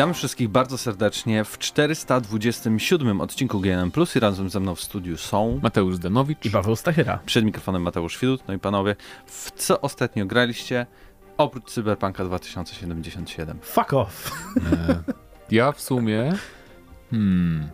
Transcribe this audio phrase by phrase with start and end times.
[0.00, 5.16] Witamy wszystkich bardzo serdecznie w 427 odcinku GNM Plus i razem ze mną w studiu
[5.16, 7.18] są Mateusz Zdanowicz i Paweł Stachyra.
[7.26, 8.42] Przed mikrofonem Mateusz Widut.
[8.48, 8.96] No i panowie,
[9.26, 10.86] w co ostatnio graliście
[11.38, 13.58] oprócz Cyberpunka 2077?
[13.62, 14.32] Fuck off.
[14.72, 15.02] E,
[15.50, 16.32] ja w sumie
[17.10, 17.68] hmm,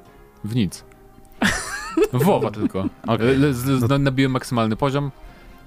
[0.44, 0.84] w nic.
[2.12, 2.88] W WoWa tylko.
[3.06, 3.54] Okay.
[3.54, 5.10] Z, nabiłem maksymalny poziom.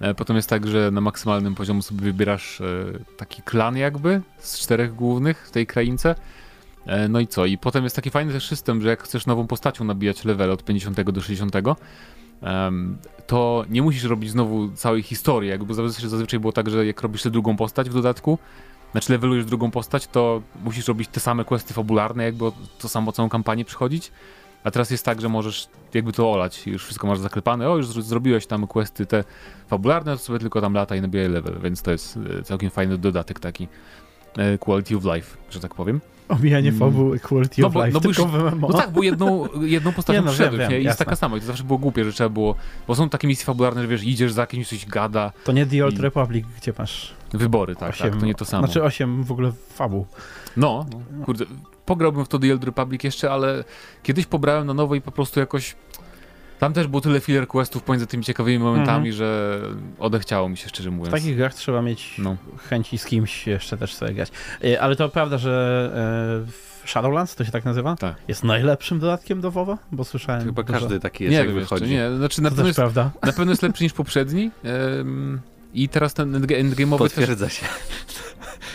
[0.01, 2.65] E, potem jest tak, że na maksymalnym poziomie sobie wybierasz e,
[3.17, 6.15] taki klan jakby z czterech głównych w tej kraince.
[6.89, 7.45] E, no i co?
[7.45, 10.63] I potem jest taki fajny też system, że jak chcesz nową postacią nabijać level od
[10.63, 11.53] 50 do 60,
[13.27, 15.49] to nie musisz robić znowu całej historii.
[15.49, 18.37] Jakby zazwyczaj było tak, że jak robisz tę drugą postać w dodatku,
[18.91, 22.45] znaczy levelujesz drugą postać, to musisz robić te same questy fabularne, jakby
[22.79, 24.11] to samo całą kampanię przychodzić.
[24.63, 27.87] A teraz jest tak, że możesz jakby to olać, już wszystko masz zaklepane, o już
[27.87, 29.23] zrobiłeś tam questy te
[29.67, 32.97] fabularne, to sobie tylko tam lata i nabijaj level, więc to jest e, całkiem fajny
[32.97, 33.67] dodatek taki
[34.59, 36.01] quality of life, że tak powiem.
[36.29, 36.79] Omijanie mm.
[36.79, 38.31] fabuły quality no of life, no tylko już.
[38.61, 40.79] No tak, bo jedną, jedną postacią no, wszedłeś, wiem, nie?
[40.79, 42.55] I jest taka sama i to zawsze było głupie, że trzeba było,
[42.87, 45.31] bo są takie misje fabularne, że wiesz, idziesz za kimś, coś gada.
[45.43, 46.01] To nie The Old I...
[46.01, 48.67] Republic, gdzie masz Wybory, tak, 8, tak, to nie to samo.
[48.67, 50.05] Znaczy 8 w ogóle fabuł.
[50.57, 51.45] No, no, kurde,
[51.85, 53.63] pograłbym w to The Old Republic jeszcze, ale
[54.03, 55.75] kiedyś pobrałem na nowo i po prostu jakoś...
[56.59, 59.15] Tam też było tyle filler questów pomiędzy tymi ciekawymi momentami, -hmm.
[59.15, 59.61] że
[59.99, 61.09] odechciało mi się, szczerze mówiąc.
[61.09, 62.37] W takich grach trzeba mieć no.
[62.69, 64.29] chęci z kimś jeszcze też sobie grać.
[64.79, 65.91] Ale to prawda, że
[66.85, 67.95] Shadowlands, to się tak nazywa?
[67.95, 68.15] Tak.
[68.27, 69.77] Jest najlepszym dodatkiem do WoWa?
[69.91, 70.79] Bo słyszałem Chyba dużo...
[70.79, 71.83] każdy taki jest, nie jak wychodzi.
[71.83, 73.11] Jeszcze, nie, znaczy na to pewno, jest, prawda.
[73.21, 74.51] na pewno jest lepszy niż poprzedni.
[74.63, 75.41] Um,
[75.73, 77.53] I teraz ten endgame'owy Potwierdza też...
[77.53, 77.65] się.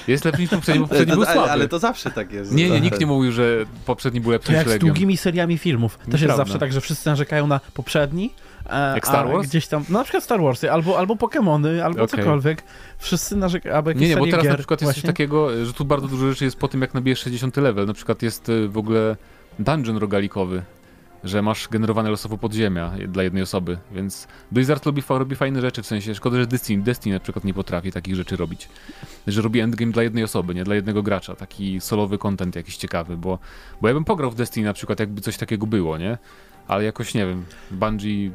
[0.09, 1.41] Jest lepszy niż poprzedni, bo poprzedni był słaby.
[1.41, 2.53] Ale, ale to zawsze tak jest.
[2.53, 5.59] Nie, nie, nikt nie mówił, że poprzedni był lepszy to niż jak z długimi seriami
[5.59, 5.99] filmów.
[6.11, 8.31] Też jest zawsze tak, że wszyscy narzekają na poprzedni,
[8.71, 9.49] e, jak Star Wars?
[9.49, 12.19] gdzieś tam, no na przykład Star Warsy, albo, albo Pokémony, albo okay.
[12.19, 12.63] cokolwiek.
[12.99, 15.03] Wszyscy narzekają, albo jakieś Nie, nie, bo teraz gier, na przykład jest właśnie.
[15.03, 17.87] coś takiego, że tu bardzo dużo rzeczy jest po tym, jak nabijesz 60 level.
[17.87, 19.17] Na przykład jest y, w ogóle
[19.59, 20.63] dungeon rogalikowy,
[21.25, 25.87] że masz generowane losowo podziemia dla jednej osoby, więc Blizzard robi, robi fajne rzeczy, w
[25.87, 28.69] sensie szkoda, że Destiny, Destiny na przykład nie potrafi takich rzeczy robić.
[29.27, 33.17] Że robi endgame dla jednej osoby, nie dla jednego gracza, taki solowy content jakiś ciekawy,
[33.17, 33.39] bo,
[33.81, 36.19] bo ja bym pograł w Destiny na przykład, jakby coś takiego było, nie?
[36.69, 38.31] Ale jakoś, nie wiem, Bungie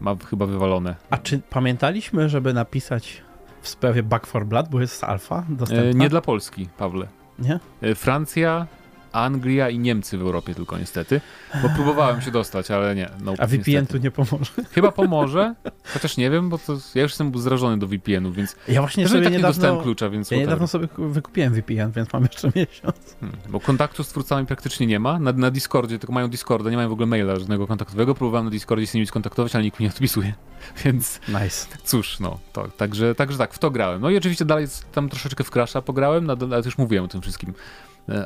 [0.00, 0.94] ma chyba wywalone.
[1.10, 3.22] A czy pamiętaliśmy, żeby napisać
[3.62, 5.90] w sprawie Back for Blood, bo jest alfa dostępna?
[5.90, 7.06] E, nie dla Polski, Pawle.
[7.38, 7.60] Nie?
[7.82, 8.66] E, Francja,
[9.12, 11.20] Anglia i Niemcy w Europie tylko niestety,
[11.62, 13.10] bo próbowałem się dostać, ale nie.
[13.24, 13.86] No, A VPN niestety.
[13.86, 14.52] tu nie pomoże?
[14.72, 15.54] Chyba pomoże,
[15.84, 19.12] chociaż nie wiem, bo to ja już jestem zrażony do VPN-ów, więc ja właśnie też
[19.12, 22.48] sobie tak niedawno, nie dostałem klucza, więc Ja niedawno sobie wykupiłem VPN, więc mam jeszcze
[22.56, 23.16] miesiąc.
[23.20, 26.76] Hmm, bo kontaktu z twórcami praktycznie nie ma, na, na Discordzie, tylko mają Discorda, nie
[26.76, 29.84] mają w ogóle maila żadnego kontaktowego, próbowałem na Discordzie z nimi skontaktować, ale nikt mi
[29.84, 30.34] nie odpisuje,
[30.84, 31.66] więc nice.
[31.84, 34.00] cóż, no, to, także, także tak, w to grałem.
[34.00, 37.54] No i oczywiście dalej tam troszeczkę w Crasha pograłem, ale już mówiłem o tym wszystkim.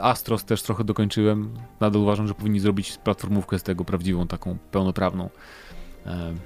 [0.00, 1.54] Astros też trochę dokończyłem.
[1.80, 5.30] Nadal uważam, że powinni zrobić platformówkę z tego prawdziwą, taką pełnoprawną.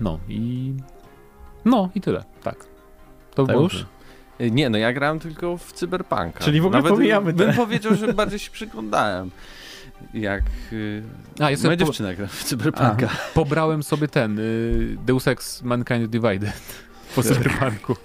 [0.01, 0.73] No i.
[1.65, 2.67] No i tyle, tak.
[3.35, 3.87] To już?
[4.51, 6.45] Nie, no ja grałem tylko w Cyberpunka.
[6.45, 7.57] Czyli w ogóle Nawet pomijamy bym te.
[7.57, 9.31] powiedział, że bardziej się przyglądałem.
[10.15, 10.43] Jak
[11.41, 11.85] A, ja moja po...
[11.85, 13.09] dziewczyna gra w Cyberpunka.
[13.09, 14.41] A, pobrałem sobie ten
[15.07, 17.97] Deus Ex Mankind Divided po Cyberpunku.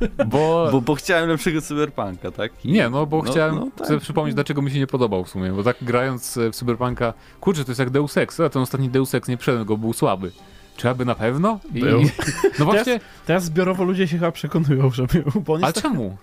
[0.26, 0.68] Bo...
[0.72, 0.80] bo...
[0.80, 2.64] Bo, chciałem lepszego cyberpunka, tak?
[2.64, 2.72] I...
[2.72, 3.86] Nie, no bo no, chciałem no, tak.
[3.86, 7.64] sobie przypomnieć, dlaczego mi się nie podobał w sumie, bo tak grając w cyberpunka, kurczę,
[7.64, 10.32] to jest jak Deus Ex, a ten ostatni Deus Ex nie przeszedł, go był słaby.
[10.76, 11.60] Czy aby na pewno?
[11.74, 11.80] I...
[11.80, 12.00] Był.
[12.58, 12.84] No właśnie...
[12.84, 15.82] Teraz, teraz zbiorowo ludzie się chyba przekonują, że był, bo Ale tak...
[15.82, 16.16] czemu?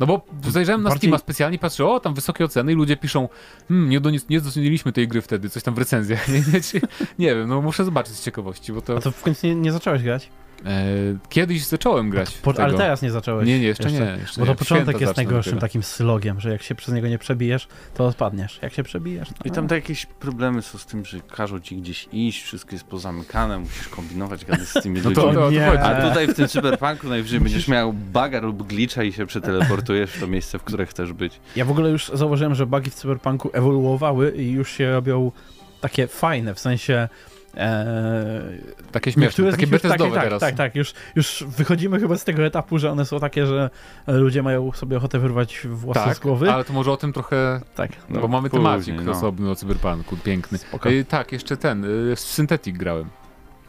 [0.00, 1.08] No bo zajrzałem na Bardziej...
[1.08, 3.28] Steama specjalnie, patrzę, o, tam wysokie oceny i ludzie piszą,
[3.68, 4.00] hmm, nie,
[4.30, 6.28] nie doceniliśmy tej gry wtedy, coś tam w recenzjach.
[6.32, 6.80] Nie, nie,
[7.18, 8.96] nie wiem, no muszę zobaczyć z ciekawości, bo to...
[8.96, 10.30] A to w końcu nie, nie zacząłeś grać?
[10.66, 10.84] E,
[11.28, 12.30] kiedyś zacząłem grać.
[12.30, 13.48] Po, ale teraz nie zacząłeś.
[13.48, 14.16] Nie, nie, jeszcze, jeszcze.
[14.16, 14.20] nie.
[14.20, 17.68] Jeszcze bo to początek jest najgorszym takim slogiem, że jak się przez niego nie przebijesz,
[17.94, 18.58] to odpadniesz.
[18.62, 19.30] Jak się przebijesz.
[19.30, 19.36] No.
[19.44, 22.84] I tam to jakieś problemy są z tym, że każą ci gdzieś iść, wszystko jest
[22.84, 25.60] pozamykane, musisz kombinować gadać z tymi no to, ludźmi.
[25.60, 27.52] To, to, A tutaj w tym cyberpunku najwyżej musisz...
[27.52, 31.40] będziesz miał baga lub glitcha i się przeteleportujesz w to miejsce, w które chcesz być.
[31.56, 35.32] Ja w ogóle już zauważyłem, że bugi w cyberpunku ewoluowały i już się robią
[35.80, 37.08] takie fajne, w sensie
[37.56, 38.60] Eee,
[38.92, 40.40] takie śmieszne, takie Bethesdowe tak, teraz.
[40.40, 43.70] Tak, tak, już, już wychodzimy chyba z tego etapu, że one są takie, że
[44.06, 46.52] ludzie mają sobie ochotę wyrwać włosy tak, z głowy.
[46.52, 49.12] ale to może o tym trochę, tak, no, bo mamy temacik no.
[49.12, 50.58] osobny o cyberpunku, piękny.
[50.84, 53.08] E, tak, jeszcze ten, e, Synthetic grałem,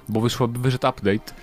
[0.09, 1.33] bo wyszło, wyszedł update,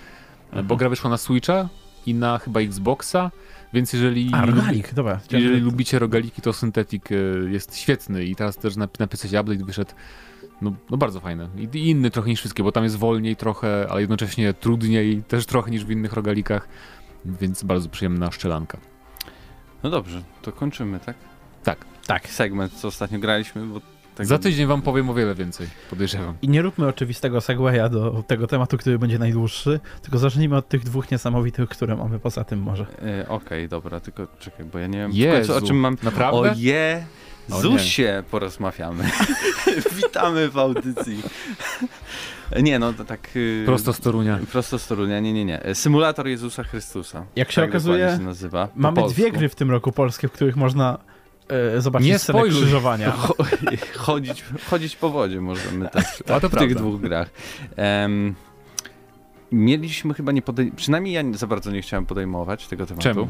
[0.49, 0.67] mhm.
[0.67, 1.69] bo gra wyszła na Switcha
[2.07, 3.31] i na chyba Xboxa,
[3.73, 5.21] więc jeżeli, A, rogalik, dobra.
[5.31, 7.03] jeżeli lubicie rogaliki, to Synthetic
[7.49, 9.93] jest świetny i teraz też na, na PC update wyszedł
[10.63, 11.49] no, no bardzo fajne.
[11.57, 15.47] I, I inny trochę niż wszystkie, bo tam jest wolniej trochę, ale jednocześnie trudniej też
[15.47, 16.69] trochę niż w innych rogalikach,
[17.25, 18.79] więc bardzo przyjemna szczelanka.
[19.83, 21.17] No dobrze, to kończymy, tak?
[21.65, 21.79] Tak.
[22.07, 22.29] Tak.
[22.29, 23.81] segment, co ostatnio graliśmy, bo
[24.15, 26.35] tak Za tydzień wam powiem o wiele więcej, podejrzewam.
[26.43, 30.85] I nie róbmy oczywistego segwaya do tego tematu, który będzie najdłuższy, tylko zacznijmy od tych
[30.85, 32.87] dwóch niesamowitych, które mamy poza tym może.
[33.23, 35.97] E, Okej, dobra, tylko czekaj, bo ja nie wiem Jezu, końcu o czym mam...
[36.03, 36.51] Naprawdę?
[36.51, 37.07] O je...
[37.51, 37.61] O nie.
[37.63, 39.05] Zusie porozmawiamy.
[40.03, 41.23] Witamy w audycji.
[42.63, 43.29] nie, no to tak...
[43.37, 44.39] y, Prosto z Torunia.
[44.53, 45.61] Prosto z Torunia, nie, nie, nie.
[45.75, 47.25] Symulator Jezusa Chrystusa.
[47.37, 48.69] Jak się tak okazuje, dokładnie się nazywa.
[48.75, 49.21] Mamy polsku.
[49.21, 50.99] dwie gry w tym roku polskie, w których można
[51.77, 52.61] e, zobaczyć Nie scenę spoiluj.
[52.63, 53.13] krzyżowania.
[53.17, 56.75] Cho- chodzić, chodzić po wodzie możemy też to w tych prawda.
[56.75, 57.31] dwóch grach.
[57.77, 58.35] Em,
[59.53, 63.03] mieliśmy chyba nie podejmować, przynajmniej ja nie, za bardzo nie chciałem podejmować tego tematu.
[63.03, 63.29] Czemu?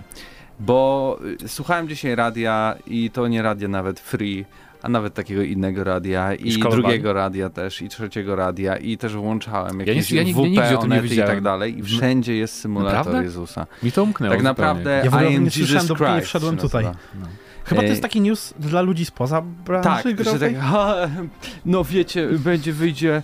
[0.61, 4.45] Bo y, słuchałem dzisiaj radia i to nie radia nawet free,
[4.83, 9.79] a nawet takiego innego radia i drugiego radia też i trzeciego radia i też włączałem
[9.79, 12.55] nie- jakieś ja nigdy- nigdzie o tym nie WP-onety i tak dalej i wszędzie jest
[12.61, 13.23] symulator Naprawdę?
[13.23, 13.67] Jezusa.
[13.83, 16.29] Mi to umknęło Tak naprawdę Ja w ogóle I nie am Jesus dopóki nie Christ
[16.29, 16.85] wszedłem tutaj.
[16.85, 17.27] No.
[17.65, 17.91] Chyba to Ej.
[17.91, 20.55] jest taki news dla ludzi spoza branży Tak, że growej.
[20.55, 20.95] tak, ha,
[21.65, 23.23] no wiecie, będzie, wyjdzie,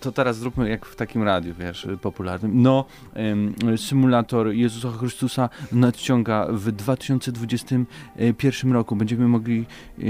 [0.00, 2.62] to teraz zróbmy jak w takim radiu, wiesz, popularnym.
[2.62, 2.84] No,
[3.14, 8.96] em, symulator Jezusa Chrystusa nadciąga w 2021 roku.
[8.96, 9.66] Będziemy mogli,
[9.98, 10.02] e,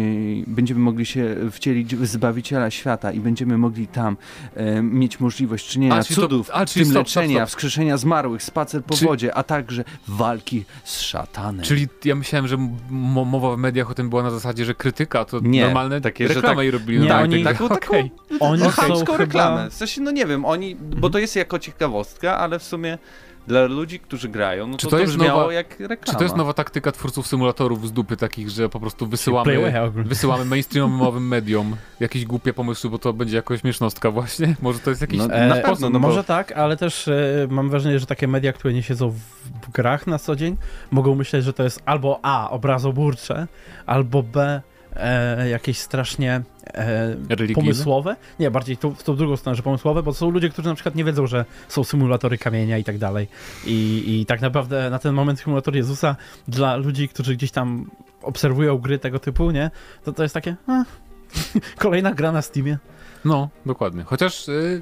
[0.47, 4.17] będziemy mogli się wcielić w Zbawiciela świata i będziemy mogli tam
[4.55, 7.49] e, mieć możliwość czynienia A, to- cudów, a, w tym stop, stop, leczenia, stop.
[7.49, 11.65] wskrzeszenia zmarłych, spacer po Czy- wodzie, a także walki z szatanem.
[11.65, 12.57] Czyli ja myślałem, że
[12.91, 16.29] mo- mowa w mediach o tym była na zasadzie, że krytyka to Nie, normalne takie,
[16.29, 17.01] że reklamy tak- i robili.
[17.03, 18.11] Nie, no, oni- tak, taką- taką- okej.
[18.41, 18.71] Oni są
[19.17, 19.60] chyba...
[19.61, 19.71] reklamę.
[19.71, 22.99] W sensie, no nie wiem, oni, bo to jest jako ciekawostka, ale w sumie
[23.47, 26.05] dla ludzi, którzy grają, no Czy to, to to jest brzmiało nowa- jak reklama.
[26.05, 30.45] Czy to jest nowa taktyka twórców symulatorów z dupy takich, że po prostu wysyłamy, wysyłamy
[30.55, 34.55] mainstreamowym mediom jakieś głupie pomysły, bo to będzie jakoś śmiesznostka właśnie?
[34.63, 35.19] Może to jest jakiś...
[35.19, 38.29] No, E, na pewno, no bo- może tak, ale też e, mam wrażenie, że takie
[38.29, 39.19] media, które nie siedzą w,
[39.67, 40.57] w grach na co dzień,
[40.91, 43.47] mogą myśleć, że to jest albo A, obrazoburcze,
[43.87, 44.63] albo B,
[44.97, 46.43] e, jakieś strasznie
[46.75, 47.17] e,
[47.55, 48.17] pomysłowe.
[48.39, 50.95] Nie, bardziej tu, w tą drugą stronę, że pomysłowe, bo są ludzie, którzy na przykład
[50.95, 53.29] nie wiedzą, że są symulatory kamienia i tak dalej.
[53.67, 56.17] I, I tak naprawdę na ten moment symulator Jezusa
[56.49, 57.91] dla ludzi, którzy gdzieś tam
[58.23, 59.71] obserwują gry tego typu, nie?
[60.05, 60.57] To to jest takie...
[61.79, 62.79] Kolejna gra na Steamie.
[63.25, 64.03] No, dokładnie.
[64.05, 64.81] Chociaż y,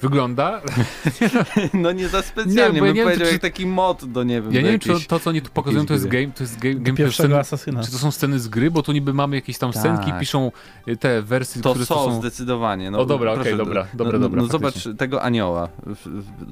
[0.00, 0.60] wygląda...
[1.74, 4.04] No nie za specjalnie, Nie, bo ja bym nie wiem, powiedział czy- jak taki mod
[4.04, 6.26] do, nie wiem, Ja nie wiem, czy to, co oni tu pokazują, to jest game,
[6.34, 7.82] to jest game, game pierwszego sceny, asasyna.
[7.84, 8.70] Czy to są sceny z gry?
[8.70, 10.20] Bo tu niby mamy jakieś tam scenki, Tak.
[10.20, 10.52] piszą
[10.88, 12.20] y, te wersy, To które są, to są...
[12.20, 12.90] zdecydowanie.
[12.90, 14.94] No, O, dobra, okej, dobra, no, dobra, no, dobra, No zobacz faktycznie.
[14.94, 15.68] tego anioła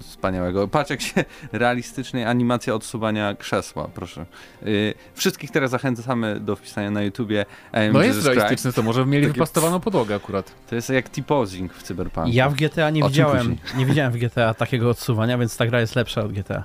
[0.00, 0.68] wspaniałego.
[0.68, 4.26] Patrz jak się realistycznej animacja odsuwania krzesła, proszę.
[4.66, 9.24] Y, wszystkich teraz zachęcamy do wpisania na YouTubie am No jest realistyczne, to może mieli
[9.26, 10.52] Takie- wypastowaną podłogę akurat.
[10.68, 12.30] To jest jak T-posing w Cyberpunku.
[12.32, 15.80] Ja w GTA nie czym widziałem, nie widziałem w GTA takiego odsuwania, więc ta gra
[15.80, 16.64] jest lepsza od GTA.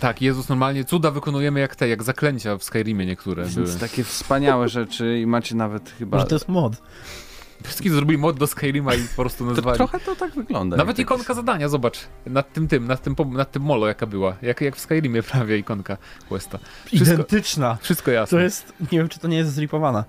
[0.00, 3.66] Tak, Jezus, normalnie cuda wykonujemy jak te, jak zaklęcia w Skyrimie niektóre były.
[3.66, 6.16] Więc takie wspaniałe rzeczy i macie nawet chyba...
[6.16, 6.82] Może to jest mod.
[7.64, 9.76] Wszystkie zrobili mod do Skyrima i po prostu To, nazwali.
[9.76, 10.76] trochę to tak wygląda.
[10.76, 11.98] Nawet ikonka zadania, zobacz.
[12.26, 14.36] Nad tym tym, nad tym, nad tym molo jaka była.
[14.42, 15.96] Jak, jak w Skyrimie prawie ikonka
[16.28, 16.58] Questa.
[16.84, 17.78] Wszystko, Identyczna.
[17.80, 18.38] wszystko jasne.
[18.38, 20.04] To jest, nie wiem czy to nie jest zripowana.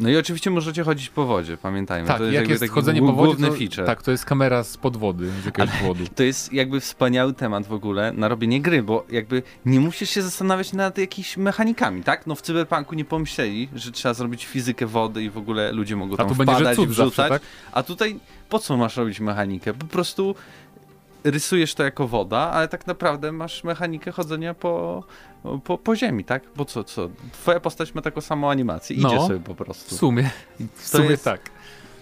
[0.00, 2.08] No i oczywiście możecie chodzić po wodzie, pamiętajmy.
[2.08, 3.86] tak, to jest jak jest chodzenie po wodzie, główny to, feature.
[3.86, 6.04] tak, to jest kamera spod wody z jakiegoś powodu.
[6.14, 10.22] To jest jakby wspaniały temat w ogóle na robienie gry, bo jakby nie musisz się
[10.22, 12.26] zastanawiać nad jakimiś mechanikami, tak?
[12.26, 16.14] No w Cyberpunku nie pomyśleli, że trzeba zrobić fizykę wody i w ogóle ludzie mogą
[16.14, 17.14] A tam tu będzie, że wpadać i cud wrzucać.
[17.14, 17.42] zawsze, tak?
[17.72, 19.74] A tutaj po co masz robić mechanikę?
[19.74, 20.34] Po prostu
[21.24, 25.04] rysujesz to jako woda, ale tak naprawdę masz mechanikę chodzenia po,
[25.64, 26.42] po, po ziemi, tak?
[26.56, 27.08] Bo co, co?
[27.32, 29.26] Twoja postać ma taką samą animację, idzie No.
[29.26, 29.94] sobie po prostu.
[29.94, 30.30] W sumie,
[30.74, 31.40] w sumie jest tak.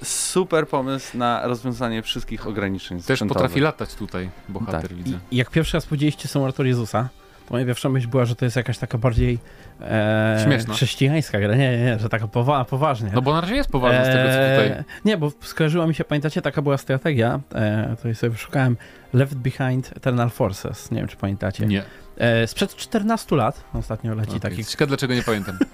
[0.02, 3.42] Super pomysł na rozwiązanie wszystkich ograniczeń Też sprzętowych.
[3.42, 4.92] potrafi latać tutaj, bohater Tak.
[4.94, 5.18] widzę.
[5.30, 7.08] I jak pierwszy raz powiedzieliście symulator Jezusa,
[7.48, 9.38] to moja pierwsza myśl była, że to jest jakaś taka bardziej
[9.80, 10.74] e, Śmieszna.
[10.74, 11.54] chrześcijańska gra.
[11.56, 13.10] Nie, nie, nie, że taka powa poważnie.
[13.14, 14.84] No bo na razie jest poważny z tego, co Eee, tutaj...
[15.04, 18.76] Nie, bo skojarzyła mi się, pamiętacie, taka była strategia, e, to sobie wyszukałem,
[19.12, 21.66] Left Behind Eternal Forces, nie wiem czy pamiętacie.
[21.66, 21.82] Nie.
[22.16, 24.40] E, sprzed 14 lat, ostatnio leci Okay.
[24.40, 25.58] taki Ciekawe dlaczego nie pamiętam.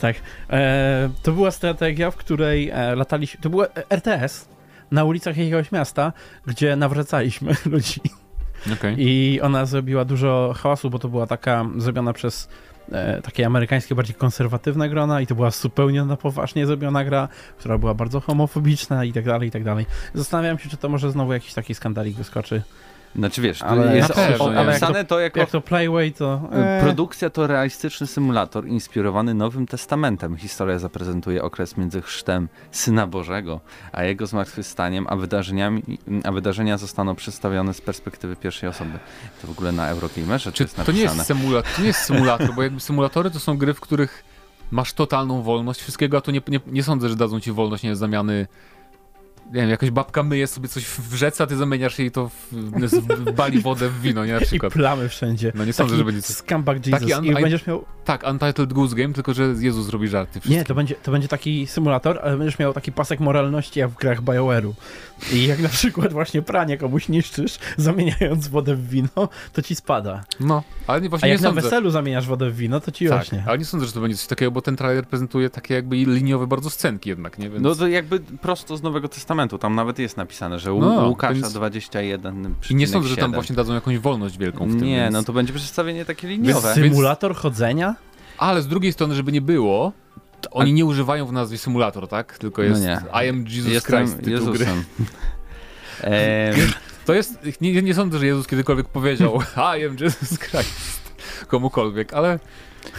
[0.00, 0.16] Tak.
[0.50, 3.40] E, to była strategia, w której e, lataliśmy.
[3.40, 4.48] To była RTS
[4.90, 6.12] na ulicach jakiegoś miasta,
[6.46, 8.00] gdzie nawracaliśmy ludzi.
[8.72, 8.94] Okej.
[8.98, 12.77] I ona zrobiła dużo hałasu, bo to była taka zrobiona przez e,
[13.22, 17.28] takie amerykańskie, bardziej konserwatywne grona i to była zupełnie na poważnie zrobiona gra,
[17.58, 19.86] która była bardzo homofobiczna i tak dalej, i tak dalej.
[20.14, 22.62] Zastanawiam się, czy to może znowu jakiś taki skandalik wyskoczy.
[23.18, 26.40] Znaczy wiesz, Ale- to jest pewno, o- opisane to jako Jak to Playway, to...
[26.52, 30.36] E, Produkcja to realistyczny symulator inspirowany Nowym Testamentem.
[30.36, 33.60] Historia zaprezentuje okres między chrztem Syna Bożego,
[33.92, 35.82] a jego zmartwychwstaniem, a, wydarzeniami,
[36.24, 38.98] a wydarzenia zostaną przedstawione z perspektywy pierwszej osoby.
[39.40, 42.54] To w ogóle na Eurogamerze Czy jest to nie jest symulator, to nie jest symulator,
[42.54, 44.24] bo jakby symulatory to są gry, w których
[44.70, 47.96] masz totalną wolność wszystkiego, a tu nie, nie, nie sądzę, że dadzą ci wolność, nie
[47.96, 48.46] zamiany
[49.48, 52.52] nie wiem, jakaś babka myje sobie coś w rzece, a ty zamieniasz jej to w,
[52.52, 54.72] w bali wodę w wino, nie na I przykład.
[54.72, 55.52] plamy wszędzie.
[55.54, 56.22] No nie sądzę, że będzie.
[56.22, 57.00] Scumbag Jesus.
[57.00, 57.84] Taki un- I będziesz miał...
[58.04, 60.40] Tak, Untitled Goose Game, tylko że Jezus robi żarty.
[60.46, 63.94] Nie, to będzie, to będzie taki symulator, ale będziesz miał taki pasek moralności jak w
[63.96, 64.72] grach BioWare'u.
[65.32, 70.24] I jak na przykład właśnie pranie komuś niszczysz, zamieniając wodę w wino, to ci spada.
[70.40, 71.62] No, ale nie, A właśnie jak nie na sądzę.
[71.62, 73.44] weselu zamieniasz wodę w wino, to ci Tak, rośnie.
[73.46, 76.46] ale nie sądzę, że to będzie coś takiego, bo ten trailer prezentuje takie jakby liniowe
[76.46, 77.50] bardzo scenki jednak, nie?
[77.50, 77.62] Więc...
[77.62, 81.34] No to jakby prosto z Nowego Testamentu, tam nawet jest napisane, że u No, Łukasza
[81.34, 84.84] więc- 21 I nie sądzę, że tam właśnie dadzą jakąś wolność wielką w tym.
[84.84, 85.12] Nie, więc...
[85.12, 86.68] no to będzie przedstawienie takie liniowe.
[86.68, 87.94] sy- Symulator chodzenia?
[88.38, 89.92] Ale z drugiej strony, żeby nie było,
[90.50, 92.38] oni nie używają w nazwie symulator, tak?
[92.38, 93.00] Tylko No jest nie.
[93.26, 94.30] I am Jesus Jestem Christ tytuł.
[94.52, 94.84] Jezusem.
[96.02, 96.54] Em,
[97.04, 99.40] To jest, nie, nie sądzę, że Jezus kiedykolwiek powiedział
[99.78, 101.00] I am Jesus Christ
[101.48, 102.38] komukolwiek, ale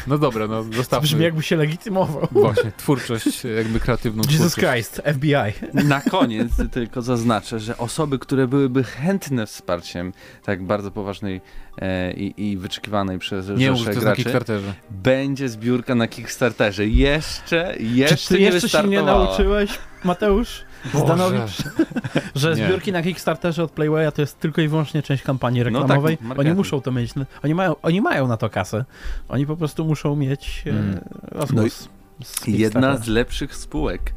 [0.08, 1.04] no dobra, no To zostawmy.
[1.08, 2.28] brzmi jakby się legitymował.
[2.32, 4.74] Właśnie, twórczość, jakby kreatywną Jesus twórczość.
[4.74, 5.86] Christ, FBI.
[5.88, 11.42] Na koniec tylko zaznaczę, że osoby, które byłyby chętne wsparciem tak bardzo poważnej
[11.82, 14.74] e, i, i wyczekiwanej przez Nie rzeszę jest na graczy, Kickstarterze.
[14.90, 16.88] będzie zbiórka na Kickstarterze.
[16.88, 19.26] Jeszcze, jeszcze Czy ty nie jeszcze się nie wystartowała.
[19.26, 20.64] nauczyłeś, Mateusz?
[20.94, 21.64] Zdanowicz,
[22.36, 22.68] że Nie.
[22.68, 26.18] zbiórki na Kickstarterze od Playwaya to jest tylko i wyłącznie część kampanii tak, reklamowej.
[26.20, 26.58] oni marketing.
[26.58, 27.12] muszą to mieć.
[27.44, 28.86] Oni mają, oni mają na to kasę.
[29.30, 31.00] Oni po prostu muszą mieć e, Mm.
[31.22, 31.90] rozgłos.
[32.24, 34.14] z Jedna z lepszych spółek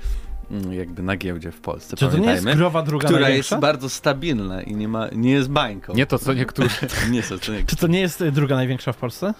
[0.50, 3.54] mm, jakby na giełdzie w Polsce, Czy to nie jest growa druga która największa?
[3.56, 5.92] jest bardzo stabilna i nie, ma, nie jest bańką.
[5.94, 6.68] Nie to, co niektórzy.
[7.10, 7.64] nie to nie...
[7.66, 9.34] Czy to nie jest e, druga największa w Polsce?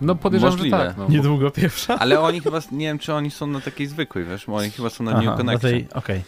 [0.00, 0.78] No podejrzewam, Możliwe.
[0.78, 0.96] że tak.
[0.96, 1.08] No.
[1.08, 1.98] Niedługo pierwsza?
[1.98, 4.90] Ale oni chyba, nie wiem czy oni są na takiej zwykłej, wiesz, bo oni chyba
[4.90, 5.70] są na Aha, New Connection.
[5.70, 6.22] tej, okej.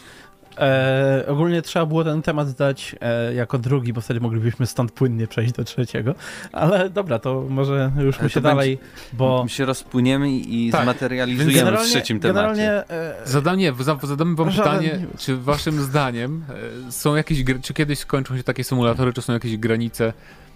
[0.59, 5.27] E, ogólnie trzeba było ten temat dać e, jako drugi, bo wtedy moglibyśmy stąd płynnie
[5.27, 6.15] przejść do trzeciego.
[6.53, 8.79] Ale dobra, to może ruszmy Ale się dalej,
[9.13, 10.83] bo My się rozpłyniemy i Tak.
[10.83, 12.35] zmaterializujemy w trzecim temacie.
[12.35, 15.23] generalnie e, Zadam, nie, za- zadamy wam Żaden pytanie, news.
[15.25, 16.45] czy waszym zdaniem
[16.89, 20.13] e, są jakieś, czy kiedyś skończą się takie symulatory, czy są jakieś granice?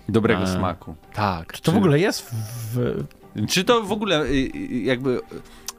[0.08, 0.46] Dobrego A.
[0.46, 0.94] smaku.
[1.14, 1.52] Tak.
[1.52, 2.30] czy to w ogóle jest
[2.74, 3.04] w,
[3.48, 5.20] Czy to w ogóle y, y, jakby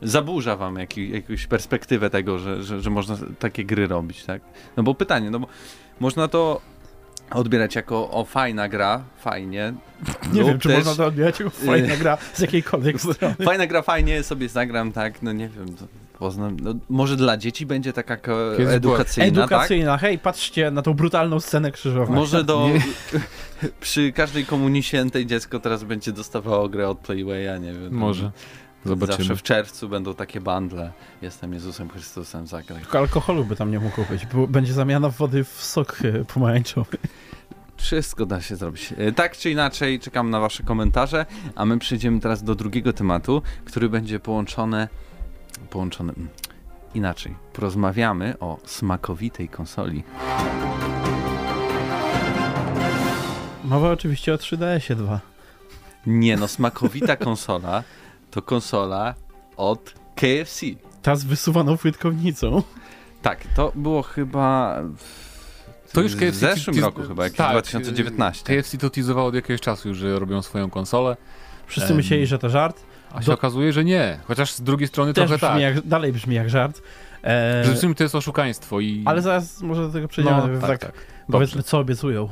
[0.02, 4.42] zaburza wam jaki, jakąś perspektywę tego, że, że, że można takie gry robić, tak?
[4.78, 5.48] No bo pytanie, no bo
[6.00, 6.62] można to
[7.32, 9.74] odbierać jako o fajna gra, fajnie.
[10.34, 13.36] Nie wiem, czy też, można to odbierać jako fajna gra z jakiejkolwiek strony.
[13.44, 15.86] Fajna gra, fajnie sobie zagram, tak, no nie wiem, to
[16.20, 19.38] poznam, no, może dla dzieci będzie taka Kiedyś była edukacyjna, tak?
[19.38, 22.16] Edukacyjna, hej, patrzcie na tą brutalną scenę krzyżową.
[22.16, 22.70] Może do.
[23.80, 27.94] Przy każdej komunii świętej dziecko teraz będzie dostawało grę od Playwaya, nie wiem.
[27.94, 28.32] Może.
[28.86, 29.18] Zobaczymy.
[29.18, 30.92] Zawsze w czerwcu będą takie bundle.
[31.22, 32.82] Jestem Jezusem Chrystusem, zagraj.
[32.82, 36.98] Tylko alkoholu by tam nie mógł być, bo będzie zamiana wody w sok e, pomarańczowy.
[37.78, 38.94] Wszystko da się zrobić.
[38.98, 41.26] E, Tak czy inaczej, czekam na Wasze komentarze,
[41.56, 44.88] a my przejdziemy teraz do drugiego tematu, który będzie połączony.
[45.70, 46.14] Połączony.
[46.14, 46.30] mm,
[46.94, 47.36] Inaczej.
[47.54, 50.04] Porozmawiamy o smakowitej konsoli.
[53.64, 55.20] Mowa oczywiście o 3DS-ie 2.
[56.08, 57.84] Nie no, smakowita konsola
[58.36, 59.14] to konsola
[59.58, 60.66] od KFC.
[61.02, 62.64] Ta z wysuwaną frytkownicą.
[63.22, 64.82] Tak, to było chyba.
[65.88, 65.92] W...
[65.92, 68.58] To już w KFC zeszłym teas- roku, chyba, jak tak, 2019.
[68.62, 71.18] KFC to teasowało od jakiegoś czasu już, że robią swoją konsolę,
[71.68, 72.82] Wszyscy Em, myśleli, że to żart.
[73.14, 74.20] a się Do- okazuje, że nie.
[74.28, 75.76] Chociaż z drugiej strony Też trochę brzmi tak.
[75.76, 76.82] jak, dalej brzmi jak żart.
[77.22, 79.02] E, Przede wszystkim to jest oszukaństwo i...
[79.06, 80.38] ale zaraz może do tego przejdziemy.
[80.54, 80.92] no, tak, tak, tak.
[81.32, 82.30] Powiedzmy, co obiecują.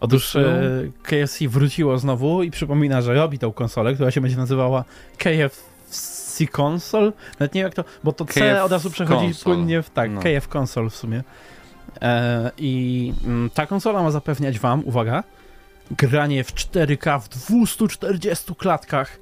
[0.00, 0.60] Otóż e,
[1.02, 4.84] KFC wróciło znowu i przypomina, że robi tą konsolę, która się będzie nazywała
[5.18, 7.12] KFC Console.
[7.38, 9.56] Nawet nie wiem jak to, bo to C KF od razu przechodzi Console.
[9.56, 10.20] płynnie w tak, No.
[10.20, 11.22] KF Console w sumie.
[12.02, 15.24] E, I mm, ta konsola ma zapewniać wam, uwaga,
[15.90, 19.18] granie w 4K w 240 klatkach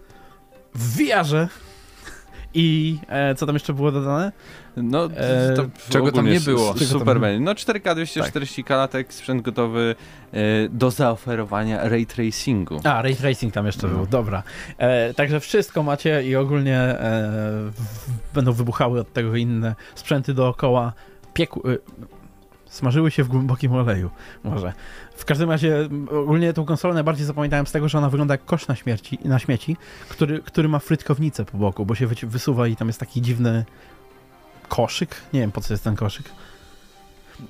[0.75, 1.49] w VR-ze.
[2.55, 4.33] I e, co tam jeszcze było dodane?
[4.77, 5.55] No, E,
[5.89, 6.71] czego tam nie było?
[6.71, 7.45] s- Czego tam Super nie- będzie.
[7.45, 9.95] No 4K 240 klatek, sprzęt gotowy
[10.33, 12.81] e, do zaoferowania ray tracingu.
[12.85, 13.95] A, Ray Tracing tam jeszcze No.
[13.97, 14.43] był, dobra.
[14.79, 17.31] E, także wszystko macie i ogólnie e,
[17.71, 20.93] w, będą wybuchały od tego inne sprzęty dookoła.
[21.35, 21.77] Pieku, e,
[22.67, 24.11] smażyły się w głębokim oleju,
[24.45, 24.73] może.
[25.23, 28.69] W każdym razie ogólnie tą konsolę najbardziej zapamiętałem z tego, że ona wygląda jak kosz
[28.69, 29.77] na, śmierci, na śmieci,
[30.09, 33.65] który, który ma frytkownicę po boku, bo się wysuwa i tam jest taki dziwny
[34.69, 35.17] koszyk.
[35.33, 36.27] Nie wiem, po co jest ten koszyk.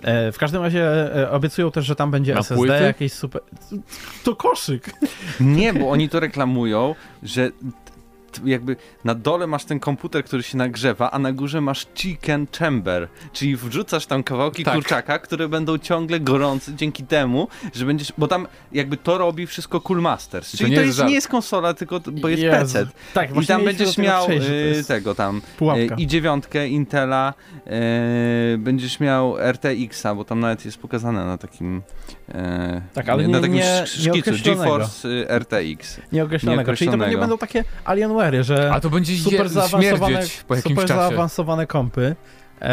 [0.02, 2.82] E, w każdym razie e, obiecują też, że tam będzie Na SSD, płyty?
[2.82, 3.40] jakieś super...
[4.24, 4.90] To koszyk!
[5.40, 7.50] Nie, bo oni to reklamują, że
[8.44, 13.08] jakby na dole masz ten komputer, który się nagrzewa, a na górze masz chicken chamber,
[13.32, 14.74] czyli wrzucasz tam kawałki Tak.
[14.74, 19.80] kurczaka, które będą ciągle gorące dzięki temu, że będziesz, bo tam jakby to robi wszystko
[19.80, 21.08] Cool Masters, I to czyli nie to, jest żart.
[21.08, 22.56] nie jest konsola, tylko bo jest Jezu.
[22.56, 22.86] PC.
[23.14, 24.46] Tak, I tam będziesz miał przejść,
[24.80, 25.94] y, tego tam pułapka.
[25.94, 27.34] y, i dziewiątkę Intela,
[28.54, 31.82] y, będziesz miał RTX-a, bo tam nawet jest pokazane na takim
[32.28, 32.32] y,
[32.94, 34.62] Tak, ale na nie- takim nie- sz- szkicu nieokreślonego.
[34.62, 35.08] GeForce
[35.38, 36.00] RTX.
[36.12, 36.76] Nieokreślonego.
[36.76, 37.10] Czyli to nieokreślonego.
[37.10, 37.64] nie będą takie
[38.40, 41.00] Że A to będzie super zaawansowane, po jakimś super czasie.
[41.00, 42.16] zaawansowane kompy
[42.60, 42.64] e,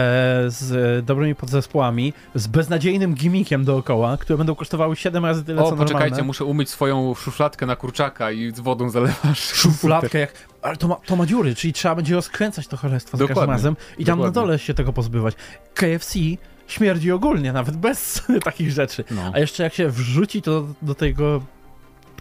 [0.47, 5.75] z dobrymi podzespołami, z beznadziejnym gimmickiem dookoła, które będą kosztowały 7 razy tyle, O, co
[5.75, 6.23] poczekajcie, normalne.
[6.27, 9.39] muszę umyć swoją szufladkę na kurczaka i z wodą zalewasz.
[9.53, 10.33] Szufladkę jak...
[10.61, 13.75] Ale to ma, to ma dziury, czyli trzeba będzie rozkręcać to cholerstwo za każdym razem
[13.97, 14.47] i tam na Dokładnie.
[14.47, 15.35] dole się tego pozbywać.
[15.73, 16.19] KFC
[16.67, 19.03] śmierdzi ogólnie, nawet bez takich rzeczy.
[19.11, 19.31] No.
[19.33, 21.41] A jeszcze jak się wrzuci to do tego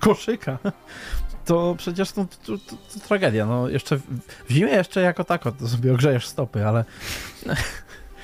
[0.01, 0.59] koszyka,
[1.49, 3.47] to przecież to, to, to, to tragedia.
[3.47, 6.85] No jeszcze w zimie jeszcze jako tako to sobie ogrzejesz stopy, ale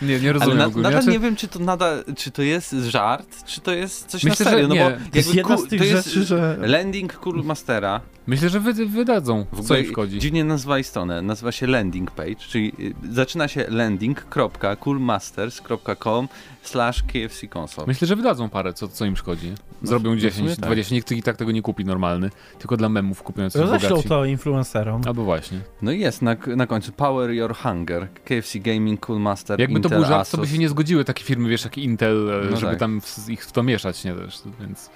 [0.03, 0.83] Nie, nie Ale rozumiem na, ogólnie.
[0.83, 4.25] nadal Znaczy, nie wiem, czy to nadal, czy to jest żart, czy to jest coś
[4.25, 4.81] Myślę, na serio, no nie.
[4.81, 6.57] bo To jest jakby jedna z tych to jest rzeczy, że...
[6.61, 9.47] landing Cool Mastera, Myślę, że wy, wydadzą.
[9.53, 10.19] w co im szkodzi.
[10.19, 16.29] dziwnie nazwali stronę, nazywa się landing page, czyli y, zaczyna się landing.coolmasters.com
[16.63, 17.87] slash KFC console.
[17.87, 19.53] Myślę, że wydadzą parę, co, co im szkodzi.
[19.83, 20.65] Zrobią w sumie 10, tak.
[20.65, 24.09] 20, nikt i tak tego nie kupi normalny, tylko dla memów kupujących Roześlą bogaci.
[24.09, 25.03] to influencerom.
[25.07, 25.59] Albo właśnie.
[25.83, 29.95] No i jest na, na końcu Power Your Hunger, KFC Gaming, Cool Master, Jakby to
[29.97, 32.73] był żart, to by się nie zgodziły takie firmy, wiesz, jak Intel, e, No żeby
[32.73, 32.79] tak.
[32.81, 34.91] tam w, ich w to mieszać, nie też, więc,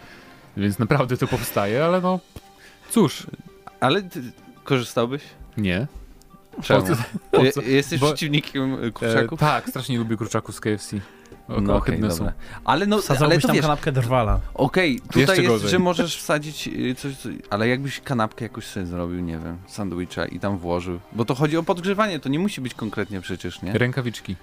[0.57, 2.21] więc naprawdę to powstaje, ale no,
[2.91, 3.27] cóż,
[3.81, 4.23] Ale ty
[4.65, 5.23] korzystałbyś?
[5.57, 5.87] nie.
[6.63, 6.87] Czemu?
[6.87, 7.63] Po co- po co?
[7.63, 9.41] Je- Jesteś Bo- przeciwnikiem E, kurczaków?
[9.41, 10.97] tak, strasznie nie lubię kurczaków z KFC.
[11.49, 12.19] O, No ohydne są.
[12.19, 12.33] dobra.
[12.65, 14.41] Ale no, ale Wsadzałbyś to tam wiesz, kanapkę drwala.
[14.55, 18.87] Okej, tutaj Jeszcze jest, że możesz wsadzić y, coś, co- ale jakbyś kanapkę jakoś sobie
[18.87, 22.61] zrobił, nie wiem, sandwicha i tam włożył, bo to chodzi o podgrzewanie, to nie musi
[22.61, 23.73] być konkretnie przecież, nie?
[23.73, 24.37] Rękawiczki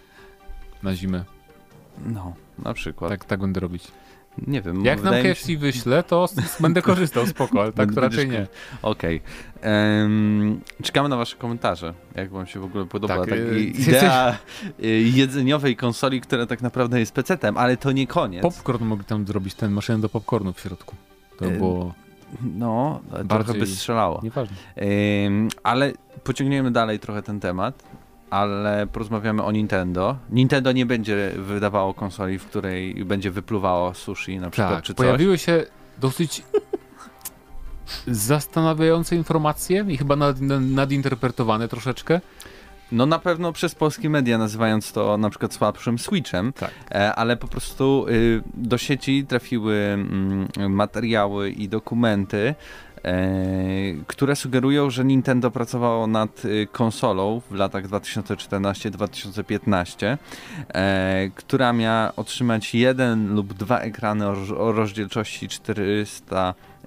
[0.86, 1.24] na zimę.
[2.06, 3.12] No, na przykład.
[3.12, 3.88] Tak, tak będę robić.
[4.48, 5.58] Nie wiem, Jak nam KFC się...
[5.58, 6.26] wyśle, to
[6.60, 8.48] będę korzystał, spoko, ale tak to raczej nie.
[8.82, 9.22] Okej.
[9.62, 14.38] Em, czekamy na wasze komentarze, jak wam się w ogóle podoba Tak, tak, y, idea
[14.84, 18.42] y, jedzeniowej konsoli, która tak naprawdę jest PC-tem, ale to nie koniec.
[18.42, 20.96] Popcorn mogli tam zrobić, ten maszynę do popcornu w środku.
[21.40, 21.94] To E, było
[22.58, 24.20] No, trochę Bardziej- by strzelało.
[24.24, 24.56] nieważne.
[25.64, 25.94] Ale
[26.24, 27.84] pociągniemy dalej trochę ten temat,
[28.30, 30.18] ale porozmawiamy o Nintendo.
[30.30, 35.06] Nintendo nie będzie wydawało konsoli, w której będzie wypluwało sushi na przykład, Tak, czy coś.
[35.06, 35.64] pojawiły się
[35.98, 36.44] dosyć
[38.08, 42.22] zastanawiające informacje i chyba nad, nad, nadinterpretowane troszeczkę.
[42.92, 46.72] No na pewno przez polskie media, nazywając to na przykład słabszym Switchem, Tak.
[46.92, 52.56] e, ale po prostu y, do sieci trafiły mm, materiały i dokumenty,
[54.08, 60.18] które sugerują, że Nintendo pracowało nad y, konsolą w latach 2014-2015,
[60.74, 64.72] e, która miała otrzymać jeden lub dwa ekrany o, roz- o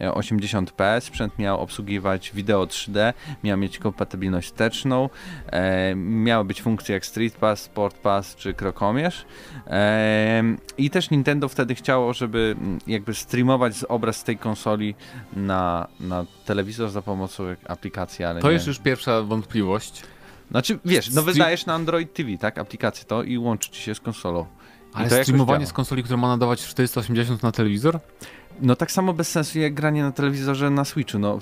[0.00, 1.00] rozdzielczości 480p.
[1.00, 3.12] Sprzęt miał obsługiwać wideo 3D,
[3.44, 5.11] miał mieć kompatybilność wsteczną,
[5.46, 9.24] e, miały być funkcje jak Street Pass, Sport Pass czy Krokomierz.
[9.66, 10.42] E,
[10.78, 14.94] I też Nintendo wtedy chciało, żeby mm, jakby streamować obraz z tej konsoli
[15.37, 18.54] na, na telewizor za pomocą aplikacji, ale To nie.
[18.54, 20.02] jest już pierwsza wątpliwość.
[20.50, 24.00] Znaczy, wiesz, no wydajesz na Android TV, tak, aplikację to i łączy ci się z
[24.00, 24.46] konsolą.
[24.92, 28.00] Ale to jakoś streamowanie z konsoli, która ma nadawać 480 na telewizor?
[28.61, 31.38] No tak samo bez sensu jak granie na telewizorze na Switchu, no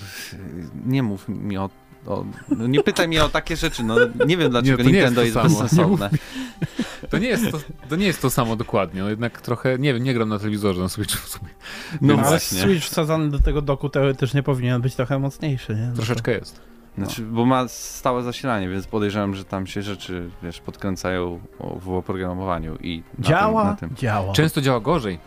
[0.87, 1.71] nie mów mi o...
[2.07, 2.25] o
[2.57, 5.37] no nie pytaj mnie o takie rzeczy, no nie wiem dlaczego to nie Nintendo jest
[5.37, 6.11] jest, bezsensowne.
[7.11, 10.05] To nie jest to, to, nie jest to samo dokładnie, no jednak trochę, nie wiem,
[10.05, 11.51] nie gram na telewizorze na Switchu w sumie.
[12.01, 12.61] No ale właśnie.
[12.61, 15.83] Switch wsadzany do tego doku teoretycznie powinien być trochę mocniejszy, nie?
[15.83, 16.61] No to- Troszeczkę jest.
[16.99, 21.41] Znaczy, bo ma stałe zasilanie, więc podejrzewam, że tam się rzeczy, wiesz, podkręcają
[21.81, 23.63] w oprogramowaniu i na Działa?
[23.63, 23.97] Tym, na tym.
[23.97, 24.33] Działa.
[24.33, 25.19] Często działa gorzej e,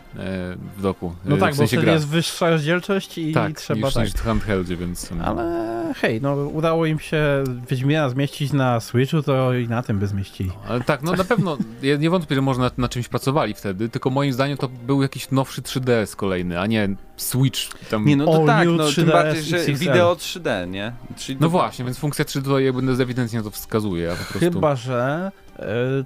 [0.76, 1.14] w doku.
[1.24, 1.92] No e, tak, w bo sensie wtedy gra.
[1.92, 4.04] jest wyższa rozdzielczość i tak, trzeba niż, tak.
[4.04, 5.10] niż w handheldzie, więc...
[5.24, 10.06] Ale hej, no udało im się Wiedźmina zmieścić na Switchu, to i na tym by
[10.06, 10.50] zmieścili.
[10.68, 13.88] Ale tak, no na pewno, ja nie wątpię, że może na, na czymś pracowali wtedy,
[13.88, 18.04] tylko moim zdaniem to był jakiś nowszy 3DS kolejny, a nie Switch tam...
[18.04, 19.78] Nie, no to All tak, no 3DS tym bardziej, że XXL.
[19.78, 20.92] wideo 3D, nie?
[21.16, 22.66] Czyli No to- właśnie, więc funkcja 3 tutaj
[23.00, 24.38] ewidentnie to wskazuje, a po prostu...
[24.38, 25.30] Chyba, że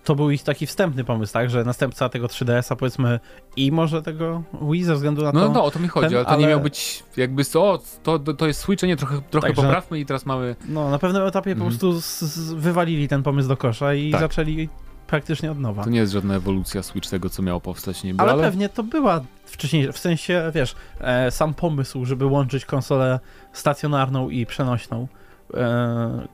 [0.04, 1.50] to był ich taki wstępny pomysł, tak?
[1.50, 3.20] Że następca tego 3DS-a powiedzmy
[3.56, 5.38] i może tego Wii ze względu na to.
[5.38, 7.78] No, no, o to mi chodzi, ten, ale to nie miał być jakby, so, o,
[8.02, 10.56] to, to jest Switch, a nie, trochę, trochę Także- poprawmy i teraz mamy...
[10.68, 11.70] No, na pewnym etapie po Mhm.
[11.70, 14.20] prostu z, z, wywalili ten pomysł do kosza i Tak.
[14.20, 14.68] zaczęli
[15.06, 15.84] praktycznie od nowa.
[15.84, 18.42] To nie jest żadna ewolucja Switch tego, co miało powstać niby, Ale, ale...
[18.42, 23.20] pewnie to była wcześniej, w sensie, wiesz, e, sam pomysł, żeby łączyć konsolę
[23.52, 25.08] stacjonarną i przenośną,
[25.54, 26.26] e,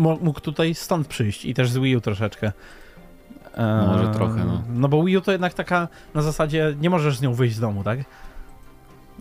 [0.00, 2.52] mógł tutaj stąd przyjść i też z Wii U troszeczkę.
[3.54, 4.62] E, Może trochę, no.
[4.74, 7.60] No bo Wii U to jednak taka na zasadzie nie możesz z nią wyjść z
[7.60, 7.98] domu, tak?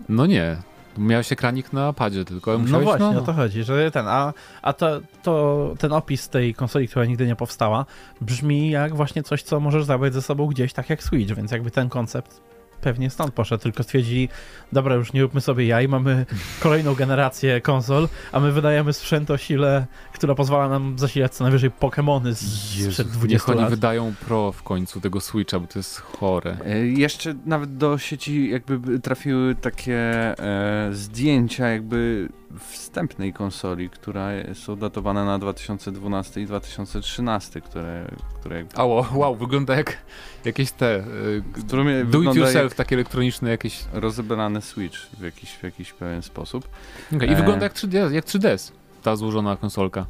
[0.09, 0.57] No nie.
[0.97, 2.51] Miałeś ekranik na padzie tylko.
[2.51, 6.29] No Musiałeś, właśnie, no, o to chodzi, że ten, a, a to, to ten opis
[6.29, 7.85] tej konsoli, która nigdy nie powstała,
[8.21, 11.71] brzmi jak właśnie coś, co możesz zabrać ze sobą gdzieś, tak jak Switch, więc jakby
[11.71, 12.41] ten koncept
[12.81, 14.29] pewnie stąd poszedł, tylko stwierdzili,
[14.71, 16.25] dobra, już nie róbmy sobie jaj, mamy
[16.59, 21.71] kolejną generację konsol, a my wydajemy sprzęt o sile, która pozwala nam zasilać co najwyżej
[21.71, 23.69] Pokémony z, Jezu, sprzed niech 20 oni lat.
[23.69, 26.57] wydają Pro w końcu tego Switcha, bo to jest chore.
[26.65, 29.99] E, Jeszcze nawet do sieci jakby trafiły takie
[30.39, 38.77] e, zdjęcia jakby wstępnej konsoli, która są datowane na 2012 i 2013, które, które jakby,
[38.77, 39.97] A wow, wygląda jak
[40.45, 43.85] jakieś te y, którą do it yourself, jak takie elektroniczne jakieś.
[43.93, 46.69] rozebrany Switch w jakiś, w jakiś pewien sposób.
[47.15, 47.35] Okay, I E.
[47.35, 48.71] wygląda jak 3DS, jak 3DS,
[49.03, 50.05] ta złożona konsolka.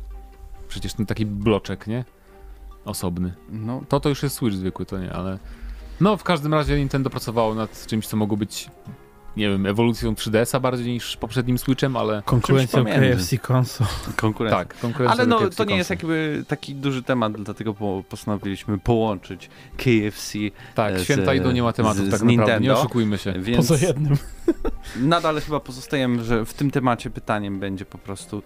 [0.67, 2.05] Przecież ten taki bloczek, nie?
[2.85, 3.33] Osobny.
[3.49, 5.39] No, To to już jest Switch zwykły, to nie, ale...
[6.01, 8.69] No, w każdym razie Nintendo pracowało nad czymś, co mogło być,
[9.39, 12.21] nie wiem, ewolucją 3DS-a bardziej niż poprzednim Switchem, ale...
[12.25, 12.85] Konkurencją.
[12.85, 13.87] KFC konsol.
[14.15, 14.57] konkurencja.
[14.65, 18.77] Tak, konkurencja Ale no, KFC to nie jest jakby taki duży temat, dlatego po, postanowiliśmy
[18.79, 20.37] połączyć KFC,
[20.75, 22.79] Tak, z- święta idą, nie ma tematów z- tak z naprawdę, nie Nintendo.
[22.79, 23.33] oszukujmy się.
[23.39, 24.17] więc Poza jednym.
[24.95, 28.43] nadal chyba pozostajemy, że w tym temacie pytaniem będzie po prostu,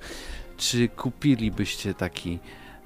[0.58, 2.40] czy kupilibyście taki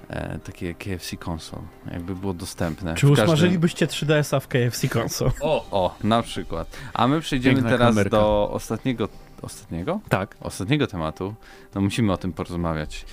[0.08, 1.60] e, takie KFC konsol,
[1.92, 2.94] jakby było dostępne.
[2.94, 5.30] Czy każdym- usmażylibyście 3DS-a w KFC konsol?
[5.40, 5.66] O!
[5.70, 6.68] O, na przykład.
[6.94, 8.10] A my przejdziemy Piękna teraz kamerka.
[8.10, 9.08] do ostatniego,
[9.42, 10.00] ostatniego?
[10.08, 10.36] Tak.
[10.40, 11.34] Ostatniego tematu.
[11.74, 13.04] No musimy o tym porozmawiać.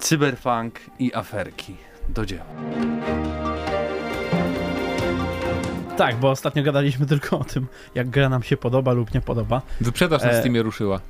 [0.00, 1.76] Cyberpunk i aferki.
[2.08, 2.44] Do dzieła.
[5.96, 9.62] Tak, bo ostatnio gadaliśmy tylko o tym, jak gra nam się podoba lub nie podoba.
[9.80, 11.00] Wyprzedaż na E, Steamie ruszyła.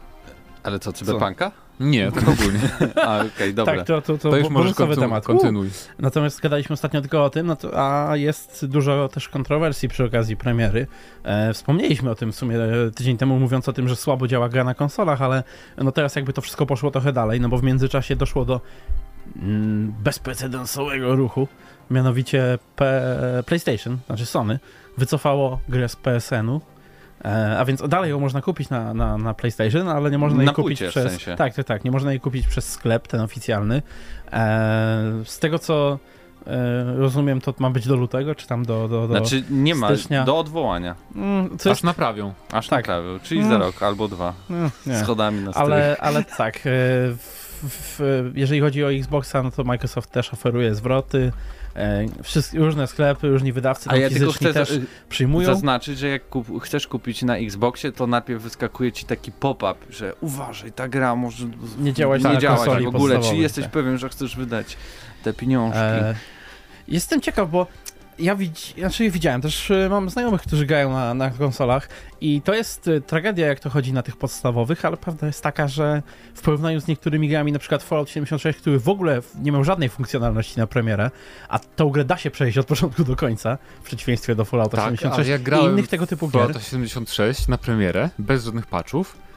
[0.68, 1.52] Ale co, Cyberpunka?
[1.80, 2.60] Nie, tak ogólnie.
[3.06, 3.76] A, okej, dobra.
[3.76, 5.24] Tak, to, to, to, To już możesz kontynu- temat.
[5.24, 5.70] kontynuuj.
[5.98, 10.36] Natomiast gadaliśmy ostatnio tylko o tym, no to, a jest dużo też kontrowersji przy okazji
[10.36, 10.86] premiery.
[11.24, 14.48] E, wspomnieliśmy o tym w sumie e, tydzień temu, mówiąc o tym, że słabo działa
[14.48, 15.42] gra na konsolach, ale
[15.76, 18.60] no teraz jakby to wszystko poszło trochę dalej, no bo w międzyczasie doszło do
[19.36, 21.48] mm, bezprecedensowego ruchu,
[21.90, 23.02] mianowicie P
[23.46, 24.58] PlayStation, znaczy Sony,
[24.98, 26.60] wycofało grę z PSN-u,
[27.58, 30.52] a więc dalej ją można kupić na, na, na PlayStation, ale nie można jej Na
[30.52, 31.10] kupić płycie w przez.
[31.10, 31.36] sensie.
[31.36, 31.84] Tak, tak, tak.
[31.84, 33.82] Nie można jej kupić przez sklep, ten oficjalny.
[34.32, 35.98] E, z tego co
[36.46, 38.88] e, rozumiem, to ma być do lutego, czy tam do.
[38.88, 39.16] do, do...
[39.18, 40.24] Znaczy nie ma, stycznia.
[40.24, 40.94] do odwołania.
[41.16, 42.32] Mm, co Aż naprawią.
[42.52, 42.78] Aż Tak.
[42.88, 43.52] naprawił, czyli Mm.
[43.52, 44.34] za rok albo dwa.
[44.50, 44.96] Mm, nie.
[44.98, 45.64] Schodami na strych.
[45.66, 50.74] Ale, ale tak, e, w, w, jeżeli chodzi o Xboxa, no to Microsoft też oferuje
[50.74, 51.32] zwroty.
[51.78, 55.46] E, wszystkie, różne sklepy, różni wydawcy A ja tylko chcę też za- przyjmują.
[55.46, 60.14] zaznaczyć, że jak kup, chcesz kupić na Xboxie, to najpierw wyskakuje ci taki pop-up, że
[60.20, 61.46] uważaj, ta gra może
[61.78, 63.20] Nie działać nie na działać konsoli w ogóle.
[63.20, 63.72] Czy jesteś tak.
[63.72, 64.76] pewien, że chcesz wydać
[65.22, 65.78] te pieniążki?
[65.80, 66.14] E,
[66.88, 67.66] jestem ciekaw, bo
[68.18, 71.88] ja widz, znaczy widziałem, też e, mam znajomych, którzy grają na, na konsolach
[72.20, 75.68] i to jest e, tragedia, jak to chodzi na tych podstawowych, ale prawda jest taka,
[75.68, 76.02] że
[76.34, 79.88] w porównaniu z niektórymi grami, na przykład Fallout 76, który w ogóle nie miał żadnej
[79.88, 81.10] funkcjonalności na premierę,
[81.48, 84.84] a tą grę da się przejść od początku do końca, w przeciwieństwie do Fallouta Tak,
[84.84, 86.40] 76 a ja i innych tego typu gier.
[86.40, 89.27] Fallouta 76 na premierę, bez żadnych patchów.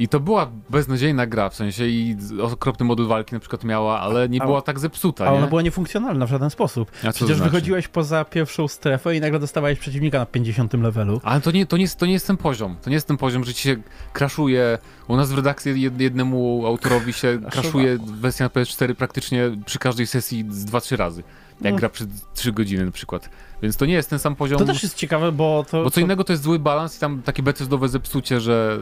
[0.00, 4.28] I to była beznadziejna gra, w sensie i okropny model walki na przykład miała, ale
[4.28, 5.36] nie A- była tak zepsuta, A nie?
[5.38, 6.90] ona była niefunkcjonalna w żaden sposób.
[7.08, 7.50] A Przecież znaczy?
[7.50, 11.20] wychodziłeś poza pierwszą strefę i nagle dostawałeś przeciwnika na 50 levelu.
[11.24, 12.76] Ale to nie, to, nie, jest- to nie jest ten poziom.
[12.82, 13.76] To nie jest ten poziom, że ci się
[14.12, 14.78] kraszuje.
[15.08, 20.06] U nas w redakcji jed, jednemu autorowi się kraszuje wersja na PS4 praktycznie przy każdej
[20.06, 21.22] sesji z 2-3 razy.
[21.60, 21.78] Jak No.
[21.78, 23.30] gra przez 3 godziny na przykład.
[23.62, 24.58] Więc to nie jest ten sam poziom.
[24.58, 27.00] To też jest ciekawe, bo to, Bo co to, innego to jest zły balans i
[27.00, 28.78] tam takie becezdowe zepsucie, że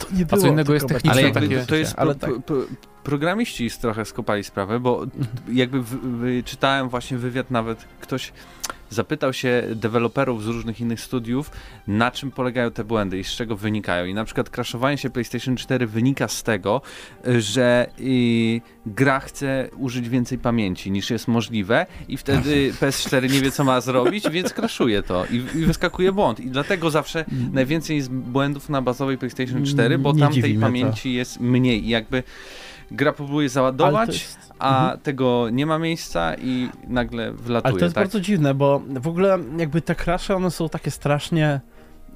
[0.00, 1.94] to nie co było innego jest techniczne Ale jakby takie- to jest.
[1.96, 2.30] ale tak.
[2.30, 2.56] pro, pro,
[3.04, 5.06] programiści trochę skopali sprawę, bo
[5.52, 8.32] jakby w, w, czytałem właśnie wywiad, nawet ktoś
[8.90, 11.50] zapytał się deweloperów z różnych innych studiów,
[11.86, 14.06] na czym polegają te błędy i z czego wynikają.
[14.06, 16.82] I na przykład crashowanie się PlayStation 4 wynika z tego,
[17.38, 23.50] że y, gra chce użyć więcej pamięci niż jest możliwe i wtedy PS4 nie wie
[23.50, 26.40] co ma zrobić, więc crashuje to i, i wyskakuje błąd.
[26.40, 30.54] I dlatego zawsze najwięcej jest błędów na bazowej PlayStation 4, bo Nie tam tej mnie
[30.54, 30.60] to.
[30.60, 32.22] pamięci jest mniej i jakby
[32.90, 35.00] gra próbuje załadować, jest, a Mhm.
[35.00, 38.04] tego nie ma miejsca i nagle wlatuje, ale to jest tak?
[38.04, 41.60] bardzo dziwne, bo w ogóle jakby te crashe, one są takie strasznie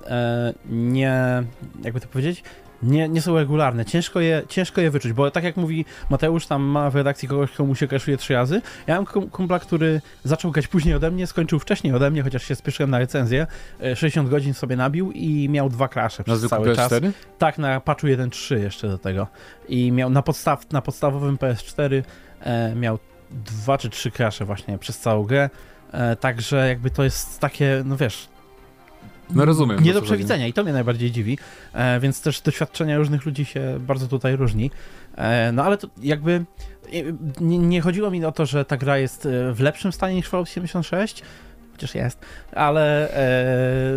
[0.07, 1.43] e, nie,
[1.85, 2.43] jakby to powiedzieć,
[2.85, 3.85] nie, nie są regularne.
[3.85, 7.51] Ciężko je, ciężko je wyczuć, bo tak jak mówi Mateusz, tam ma w redakcji kogoś,
[7.51, 8.63] komu się kaszuje trzy razy.
[8.87, 12.45] Ja mam kum- kumpla, który zaczął grać później ode mnie, skończył wcześniej ode mnie, chociaż
[12.45, 13.47] się spieszyłem na recenzję.
[13.83, 16.93] E, 60 godzin sobie nabił i miał dwa krasze przez cały czas.
[16.93, 17.11] PS4?
[17.39, 19.27] Tak, na patchu 1.3 jeszcze do tego.
[19.69, 22.03] I miał na, podstaw, na podstawowym PS4
[22.41, 22.99] e, miał
[23.31, 25.51] dwa czy trzy krasze właśnie przez całą grę.
[25.93, 28.34] E, także jakby to jest takie, no wiesz...
[29.31, 31.39] No rozumiem, Nie do przewidzenia i to mnie najbardziej dziwi,
[31.73, 34.71] e, więc też doświadczenia różnych ludzi się bardzo tutaj różni.
[35.17, 36.45] E, no ale to jakby e,
[37.41, 40.29] nie, nie chodziło mi o to, że ta gra jest e, w lepszym stanie niż
[40.29, 41.23] Fallout 76,
[41.73, 42.19] chociaż jest,
[42.53, 43.11] ale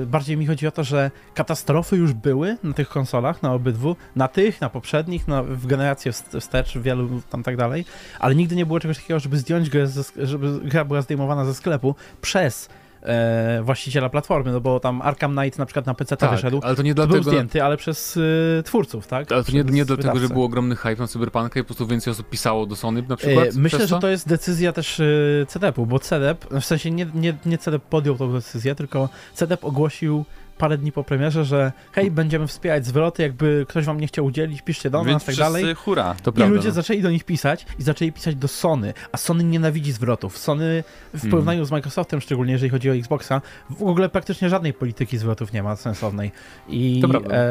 [0.02, 3.96] e, bardziej mi chodzi o to, że katastrofy już były na tych konsolach, na obydwu,
[4.16, 7.86] na tych, na poprzednich, na, w generację wst- wstecz, w wielu tam tak dalej,
[8.20, 11.54] ale nigdy nie było czegoś takiego, żeby zdjąć grę, ze, żeby gra była zdejmowana ze
[11.54, 12.70] sklepu przez
[13.04, 16.76] e, właściciela platformy, no bo tam Arkham Knight na przykład na PC Tak, wyszedł, ale
[16.76, 17.30] to nie to był dlatego...
[17.32, 19.32] zdjęty, ale przez y, twórców, tak?
[19.32, 20.34] Ale to nie, nie dlatego, że wydawcę.
[20.34, 23.18] był ogromny hype na Cyberpunka i po prostu więcej osób pisało do Sony na E,
[23.18, 23.56] przykład?
[23.56, 27.34] Myślę, przez że to jest decyzja też y, CDP-u, bo CDP, w sensie nie, nie,
[27.46, 30.26] nie CDP podjął tą decyzję, tylko CDP ogłosił
[30.58, 34.62] parę dni po premierze, że hej, będziemy wspierać zwroty, jakby ktoś wam nie chciał udzielić,
[34.62, 35.76] piszcie do Więc nas, tak wszyscy dalej.
[35.76, 36.16] hura.
[36.24, 36.74] To I prawda, ludzie no.
[36.74, 40.38] zaczęli do nich pisać i zaczęli pisać do Sony, a Sony nienawidzi zwrotów.
[40.38, 41.32] Sony w Mhm.
[41.32, 45.64] porównaniu z Microsoftem, szczególnie jeżeli chodzi o Xboxa, w ogóle praktycznie żadnej polityki zwrotów nie
[45.64, 46.32] ma sensownej.
[46.70, 47.36] I To prawda.
[47.36, 47.46] e,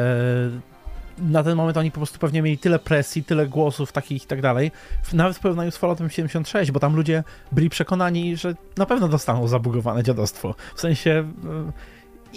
[1.19, 4.41] na ten moment oni po prostu pewnie mieli tyle presji, tyle głosów takich i tak
[4.41, 4.71] dalej,
[5.13, 9.47] nawet w porównaniu z Falloutem 76, bo tam ludzie byli przekonani, że na pewno dostaną
[9.47, 10.55] zabugowane dziadostwo.
[10.75, 11.71] W sensie e,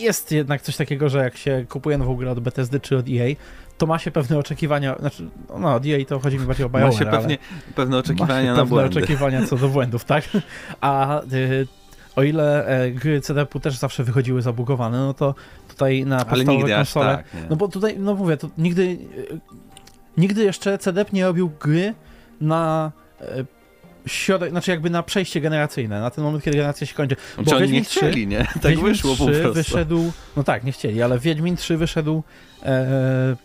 [0.01, 3.35] jest jednak coś takiego, że jak się kupuje nową grę od Bethesdy czy od EA,
[3.79, 6.79] to ma się pewne oczekiwania, znaczy, no od EA to chodzi mi bardziej o Ma
[6.79, 7.39] BioWare, się ale pewnie
[7.75, 8.99] pewne ma się oczekiwania na pewne błędy.
[8.99, 10.25] oczekiwania co do błędów, tak?
[10.81, 11.67] A y,
[12.17, 15.35] o ile e, gry CDP też zawsze wychodziły zabugowane, no to
[15.69, 17.27] tutaj na Ale podstawowe konsole tak.
[17.51, 18.99] No bo tutaj, no mówię, to nigdy, y,
[20.17, 21.95] nigdy jeszcze CDP nie robił gry
[22.41, 23.60] na y,
[24.07, 27.17] środek, znaczy jakby na przejście generacyjne, na ten moment, kiedy generacja się kończy.
[27.35, 28.39] Znaczy oni nie Wiedźmin 3 chcieli, nie?
[28.63, 29.55] Tak Wiedźmin wyszło po 3 prostu.
[29.55, 32.23] wyszedł, no tak, nie chcieli, ale Wiedźmin 3 wyszedł
[32.63, 33.37] e,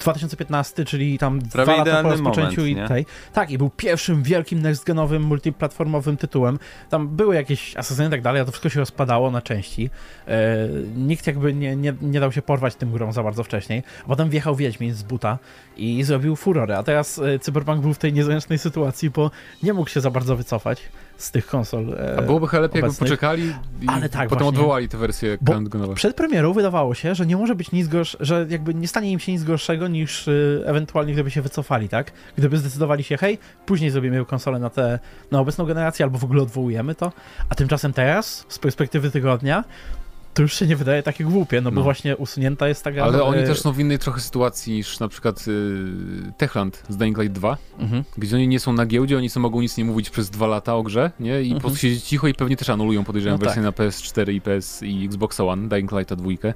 [0.00, 3.06] 2015, czyli tam Prawie dwa lata po rozpoczęciu moment, i tej.
[3.32, 6.58] Tak, i był pierwszym wielkim next-genowym, multiplatformowym tytułem.
[6.90, 9.90] Tam były jakieś asesyny i tak dalej, a to wszystko się rozpadało na części.
[10.28, 13.82] E, nikt jakby nie, nie, nie dał się porwać tym grą za bardzo wcześniej.
[14.04, 15.38] A potem wjechał Wiedźmin z buta
[15.76, 16.78] i zrobił furorę.
[16.78, 19.30] A teraz e, Cyberpunk był w tej niezręcznej sytuacji, bo
[19.62, 20.82] nie mógł się za bardzo wycofać
[21.22, 21.94] z tych konsol.
[21.94, 23.08] E, A byłoby chyba lepiej, jakby obecnych.
[23.08, 24.60] poczekali i Ale tak, potem właśnie.
[24.60, 25.94] odwołali tę wersję Bo.
[25.94, 29.18] Przed premierą wydawało się, że nie może być nic gorsze, że jakby nie stanie im
[29.18, 32.12] się nic gorszego niż y, ewentualnie gdyby się wycofali, tak?
[32.36, 34.98] Gdyby zdecydowali się, hej, później zrobimy konsolę na tę,
[35.30, 37.12] na obecną generację, albo w ogóle odwołujemy to,
[37.48, 39.64] a tymczasem teraz, z perspektywy tygodnia,
[40.34, 41.82] to już się nie wydaje takie głupie, no bo No.
[41.82, 43.04] właśnie usunięta jest taka...
[43.04, 47.18] Ale oni też są w innej trochę sytuacji niż na przykład y, Techland z Dying
[47.18, 48.04] Light 2, Mhm.
[48.18, 50.74] gdzie oni nie są na giełdzie, oni sobie mogą nic nie mówić przez dwa lata
[50.76, 51.42] o grze, nie?
[51.42, 51.60] I po Mhm.
[51.60, 55.04] prostu siedzieć cicho i pewnie też anulują, podejrzewam, No wersję na PS4 i PS i
[55.06, 56.54] Xbox One, Dying Lighta dwójkę.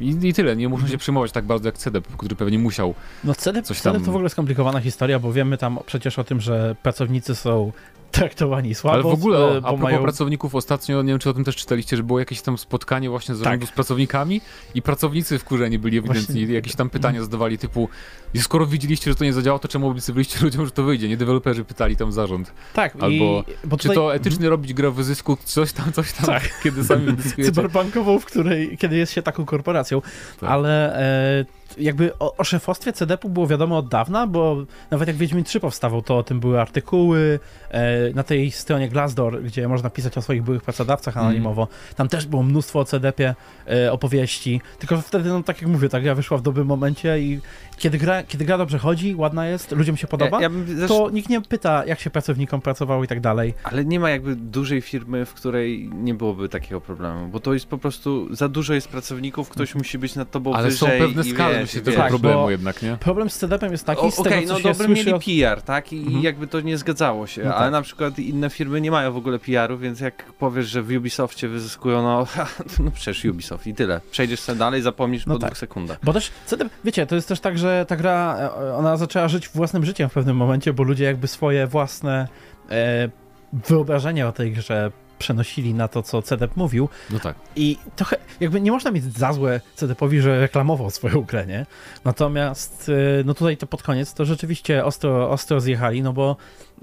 [0.00, 2.94] I, I tyle, nie muszą się przejmować tak bardzo jak CDP, który pewnie musiał.
[3.24, 6.40] No CDP, Coś tam- to w ogóle skomplikowana historia, bo wiemy tam przecież o tym,
[6.40, 7.72] że pracownicy są
[8.10, 10.02] traktowani słabo, Ale w ogóle, e, a bo propos mają...
[10.02, 13.34] pracowników, ostatnio, nie wiem czy o tym też czytaliście, że było jakieś tam spotkanie właśnie
[13.34, 13.64] z Tak.
[13.64, 14.40] z pracownikami
[14.74, 16.34] i pracownicy wkurzeni byli ewidentnie.
[16.34, 17.88] Właśnie- Jakieś tam pytania zadawali typu,
[18.38, 21.08] skoro widzieliście, że to nie zadziała, to czemu obiecywaliście ludziom, że to wyjdzie?
[21.08, 22.52] Nie deweloperzy pytali tam zarząd.
[22.72, 23.66] Tak, Albo i...
[23.66, 23.96] Bo Czy tutaj...
[23.96, 26.60] to etycznie robić grę w zysku, coś tam, coś tam, Tak.
[26.62, 27.52] kiedy sami dyskujecie.
[27.52, 30.02] cyberbankową, w której, kiedy jest się taką korporacją,
[30.40, 30.50] Tak.
[30.50, 30.96] ale
[31.40, 31.44] e,
[31.78, 34.56] jakby o, o szefostwie CDP-u było wiadomo od dawna, bo
[34.90, 37.38] nawet jak Wiedźmin 3 powstawał, to o tym były artykuły
[37.70, 41.26] e, na tej stronie Glassdoor, gdzie można pisać o swoich byłych pracodawcach Mhm.
[41.26, 41.68] anonimowo.
[41.96, 43.34] Tam też było mnóstwo o CDP-ie
[43.68, 47.18] e, opowieści, tylko że wtedy, no tak jak mówię, ta gra wyszła w dobrym momencie
[47.20, 47.40] i
[47.76, 50.98] kiedy gra, kiedy gra dobrze chodzi, ładna jest, ludziom się podoba, Ja, ja bym zresztą,
[50.98, 53.54] to nikt nie pyta, jak się pracownikom pracowało i tak dalej.
[53.64, 57.66] Ale nie ma jakby dużej firmy, w której nie byłoby takiego problemu, bo to jest
[57.66, 61.22] po prostu, za dużo jest pracowników, ktoś musi być nad tobą Ale są wyżej pewne
[61.22, 61.96] i skały, wiesz, i tego wiesz.
[61.96, 62.96] Tak, problemu bo- jednak, nie?
[63.00, 65.18] Problem z CDP-em jest taki, O, tego co no się dobry słyszy mieli o...
[65.54, 65.92] PR, tak?
[65.92, 66.22] I Mhm.
[66.24, 67.72] jakby to nie zgadzało się, No ale tak.
[67.72, 71.48] na przykład inne firmy nie mają w ogóle PR-u, więc jak powiesz, że w Ubisoftie
[71.48, 72.26] wyzyskują, no,
[72.84, 74.00] no przecież Ubisoft i tyle.
[74.10, 75.48] Przejdziesz sobie dalej, zapomnisz No po tak.
[75.50, 75.98] dwóch sekundach.
[76.02, 79.48] Bo też, CDP, wiecie, to jest też tak, że ta gra, e, ona zaczęła żyć
[79.48, 82.28] własnym życiem w pewnym momencie, bo ludzie jakby swoje własne
[82.70, 83.08] e,
[83.52, 87.36] wyobrażenia o tej grze przenosili na to, co CDP mówił No tak.
[87.56, 91.66] i trochę jakby nie można mieć za złe CDP-owi, że reklamował swoją grę, nie?
[92.04, 92.88] Natomiast
[93.20, 96.36] e, no tutaj to pod koniec to rzeczywiście ostro, ostro zjechali, no bo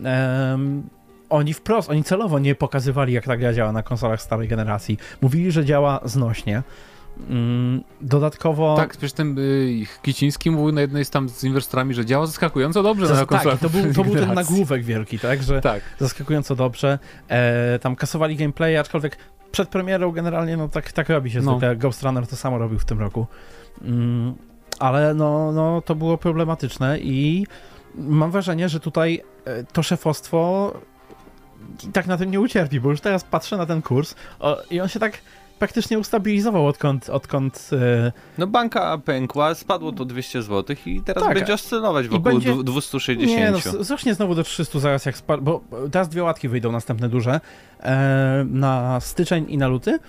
[0.03, 0.89] em,
[1.29, 4.97] oni wprost, oni celowo nie pokazywali, jak ta gra działa na konsolach starej generacji.
[5.21, 6.63] Mówili, że działa znośnie.
[7.29, 8.75] Mm, dodatkowo...
[8.75, 12.83] Tak, przecież ten y, Kiciński mówił na jednej z tam z inwestorami, że działa zaskakująco
[12.83, 15.81] dobrze na tak, to był, to był ten nagłówek wielki, tak, że Tak.
[15.99, 16.99] zaskakująco dobrze.
[17.29, 19.17] E, tam kasowali gameplay, aczkolwiek
[19.51, 21.51] przed premierą generalnie, no tak, tak robi się No.
[21.51, 21.75] zwykle.
[21.75, 23.27] Ghost Runner to samo robił w tym roku.
[23.81, 24.33] Mm,
[24.79, 27.47] ale no, no, to było problematyczne i
[27.95, 30.73] mam wrażenie, że tutaj e, to szefostwo
[31.93, 34.87] tak na tym nie ucierpi, bo już teraz patrzę na ten kurs o, i on
[34.87, 35.17] się tak
[35.59, 41.33] praktycznie ustabilizował, odkąd, odkąd e, No banka pękła, spadło to 200 zł i teraz Tak,
[41.35, 43.39] będzie oscylować wokół będzie- dwu- 260.
[43.39, 46.71] Nie, no, z- wzrośnie znowu do 300 zaraz jak spadł, bo teraz dwie łatki wyjdą
[46.71, 47.39] następne duże
[47.79, 49.99] e, na styczeń i na luty.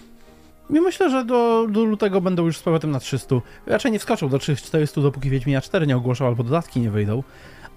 [0.70, 3.36] I myślę, że do, do lutego będą już z powrotem na 300.
[3.66, 7.22] Raczej nie wskoczą do 300-400, dopóki Wiedźmina 4 nie ogłoszą albo dodatki nie wyjdą.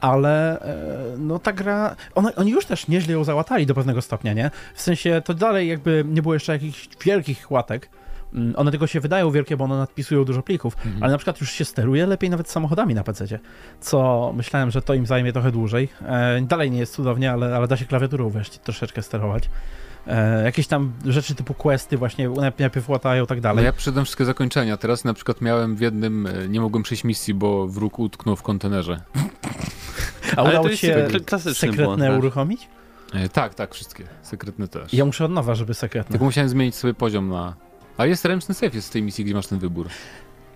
[0.02, 4.34] Ale e, no ta gra, one, oni już też nieźle ją załatali do pewnego stopnia,
[4.34, 4.52] nie?
[4.76, 7.90] W sensie to dalej jakby nie było jeszcze jakichś wielkich łatek.
[8.34, 11.04] Mm, One tylko się wydają wielkie, bo one nadpisują dużo plików, Mhm.
[11.04, 13.40] ale na przykład już się steruje lepiej nawet samochodami na PC,
[13.80, 15.90] co myślałem, że to im zajmie trochę dłużej.
[16.06, 19.50] E, dalej nie jest cudownie, ale, ale da się klawiaturą wreszcie troszeczkę sterować.
[20.08, 23.66] E, jakieś tam rzeczy typu questy właśnie najpierw- łatają tak Ale dalej.
[23.66, 24.78] ja przyszedłem wszystkie zakończenia.
[24.78, 28.44] Teraz na przykład miałem w jednym, e, nie mogłem przejść misji, bo wróg utknął w
[28.44, 29.02] kontenerze.
[30.36, 31.04] A Ale udało to ci jest
[31.38, 32.18] się sekretne błąd, wiesz.
[32.18, 32.68] uruchomić?
[33.14, 34.04] E, tak, tak, wszystkie.
[34.22, 34.94] Sekretne też.
[34.94, 36.12] Ja muszę od nowa, żeby sekretne.
[36.12, 37.56] Tylko musiałem zmienić sobie poziom na...
[37.98, 39.88] A jest ręczny safe jest w tej misji, gdzie masz ten wybór.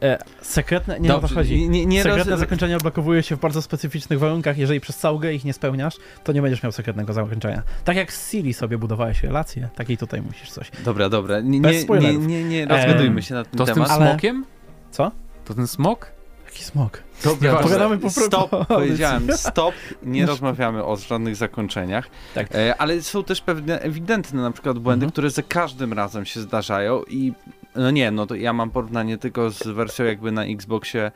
[0.06, 1.70] E, sekretne, nie o to Dobrze, chodzi.
[1.70, 2.40] nie, nie, Sekretne roz...
[2.40, 4.58] zakończenia odblokowuje się w bardzo specyficznych warunkach.
[4.58, 7.62] Jeżeli przez całą grę ich nie spełniasz, to nie będziesz miał sekretnego zakończenia.
[7.84, 10.72] Tak jak z Siri sobie budowałeś relację, takiej tutaj musisz coś.
[10.86, 13.74] Dobra, dobra, nie, Bez nie, nie, nie, nie rozgadujmy się na ten To z tym
[13.76, 13.92] temat.
[13.92, 14.46] Ale- smokiem?
[14.92, 15.12] Co?
[15.46, 16.08] To ten smok?
[16.46, 17.04] Jaki smok.
[17.24, 17.56] Dobra.
[17.56, 18.66] Pogadamy po Stop, prostu.
[18.76, 22.08] powiedziałem, stop, nie rozmawiamy o żadnych zakończeniach.
[22.36, 22.56] Tak.
[22.56, 25.12] E, ale są też pewne ewidentne na przykład błędy, Mhm.
[25.12, 27.34] które za każdym razem się zdarzają i
[27.76, 31.12] no nie, no to ja mam porównanie tylko z wersją jakby na Xboxie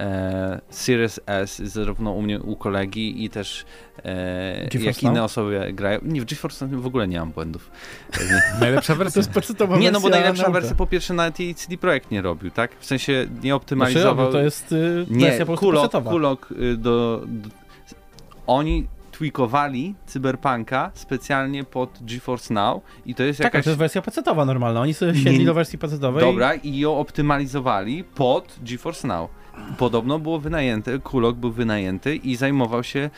[0.00, 3.64] e, Series S, zarówno u mnie, u kolegi i też
[4.04, 5.02] e, jak Now?
[5.02, 5.98] inne osoby grają.
[6.02, 7.70] Nie, w GeForce w ogóle nie mam błędów.
[8.60, 9.20] Najlepsza To wersja.
[9.20, 10.60] jest podstawowa nie, no bo najlepsza nauka.
[10.60, 12.70] wersja po pierwsze nawet jej CD Projekt nie robił, tak?
[12.80, 14.16] W sensie nie Znaczy, optymalizował.
[14.16, 17.48] robił, to jest y, Nie, wersja po prostu kulok, kulok y, do, do...
[18.46, 18.86] Oni
[19.18, 23.64] tweakowali Cyberpunka specjalnie pod GeForce Now i to jest Tak, jakaś...
[23.64, 24.80] to jest wersja pecetowa normalna.
[24.80, 26.20] Oni sobie Nie- siedli do wersji pecetowej.
[26.24, 29.30] Dobra, i ją optymalizowali pod GeForce Now.
[29.78, 33.10] Podobno było wynajęte, Kulok był wynajęty i zajmował się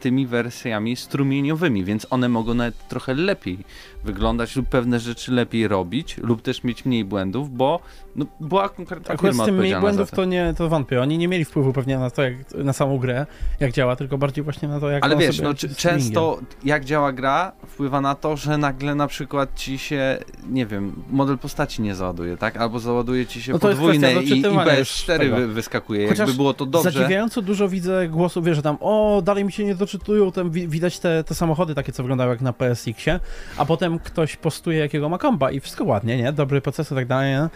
[0.00, 3.58] tymi wersjami strumieniowymi, więc one mogą nawet trochę lepiej
[4.04, 7.80] wyglądać lub pewne rzeczy lepiej robić, lub też mieć mniej błędów, bo
[8.16, 11.02] no, była konkretna Akurat z tym mniej błędów to nie, to wątpię.
[11.02, 13.26] Oni nie mieli wpływu pewnie na to, jak, na samą grę,
[13.60, 17.52] jak działa, tylko bardziej właśnie na to, jak Ale wiesz, no, często jak działa gra
[17.66, 20.18] wpływa na to, że nagle na przykład ci się,
[20.50, 22.56] nie wiem, model postaci nie załaduje, tak?
[22.56, 25.36] Albo załaduje ci się No to jest podwójne i, i doczytywania już BS4 tego.
[25.36, 26.08] wy, wyskakuje.
[26.08, 26.90] Chociaż Jakby było to dobrze.
[26.90, 30.68] Zadziwiająco dużo widzę głosów, wiesz, że tam o, dalej mi się nie doczytują, tam wi-
[30.68, 33.20] widać te, te samochody takie, co wyglądały jak na PSX-ie,
[33.56, 36.32] a potem ktoś postuje jakiego ma komba i wszystko ładnie, nie?
[36.32, 37.48] Dobry procesor i tak dalej, nie?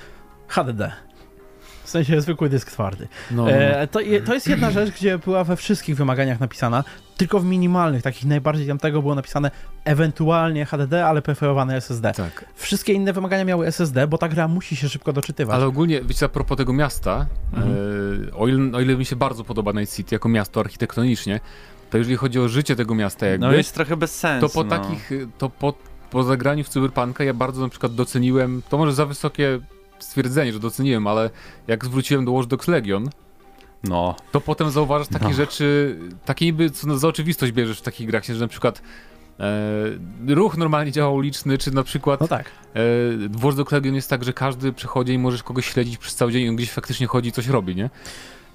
[0.48, 0.92] HDD.
[1.84, 3.08] W sensie zwykły dysk twardy.
[3.30, 3.50] No, no.
[3.50, 6.84] E, to, to jest jedna rzecz, gdzie była we wszystkich wymaganiach napisana,
[7.16, 9.50] tylko w minimalnych, takich najbardziej tam tego było napisane
[9.84, 12.12] ewentualnie HDD, ale preferowane SSD.
[12.12, 12.44] Tak.
[12.54, 15.56] Wszystkie inne wymagania miały SSD, bo ta gra musi się szybko doczytywać.
[15.56, 17.72] Ale ogólnie, wiecie, a propos tego miasta, Mhm.
[18.28, 21.40] e, o, ile, o ile mi się bardzo podoba Night City jako miasto architektonicznie,
[21.90, 24.48] to jeżeli chodzi o życie tego miasta jakby, No jest trochę bez sensu.
[24.48, 24.70] to po no.
[24.70, 25.74] takich, to po,
[26.10, 29.58] po zagraniu w Cyberpunka ja bardzo na przykład doceniłem, to może za wysokie
[29.98, 31.30] stwierdzenie, że doceniłem, ale
[31.66, 33.08] jak zwróciłem do Watch Dogs Legion,
[33.84, 34.16] No.
[34.32, 35.32] to potem zauważasz takie No.
[35.32, 38.82] rzeczy, takie niby co za oczywistość bierzesz w takich grach, że na przykład
[39.40, 42.46] e, ruch normalnie działa uliczny, czy na przykład No tak.
[42.46, 42.50] e,
[43.28, 46.32] w Watch Dogs Legion jest tak, że każdy przechodzi i możesz kogoś śledzić przez cały
[46.32, 47.90] dzień i on gdzieś faktycznie chodzi i coś robi, nie?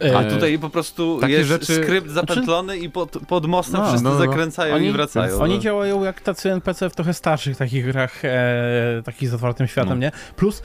[0.04, 3.88] E, A tutaj po prostu takie jest rzeczy- skrypt zapętlony i pod, pod mostem No,
[3.88, 4.18] wszyscy no, no.
[4.18, 5.40] zakręcają Oni- i wracają.
[5.40, 5.62] Oni no.
[5.62, 9.96] działają jak tacy NPC w trochę starszych takich grach, e, takich z otwartym światem, No.
[10.06, 10.12] nie?
[10.36, 10.62] Plus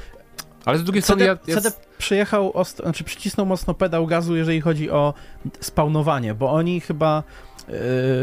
[0.65, 4.37] Ale z drugiej strony CD, ja, ja CD przyjechał, ostro, znaczy przycisnął mocno pedał gazu,
[4.37, 5.15] jeżeli chodzi o
[5.61, 7.23] spawnowanie, bo oni chyba
[7.69, 7.73] e,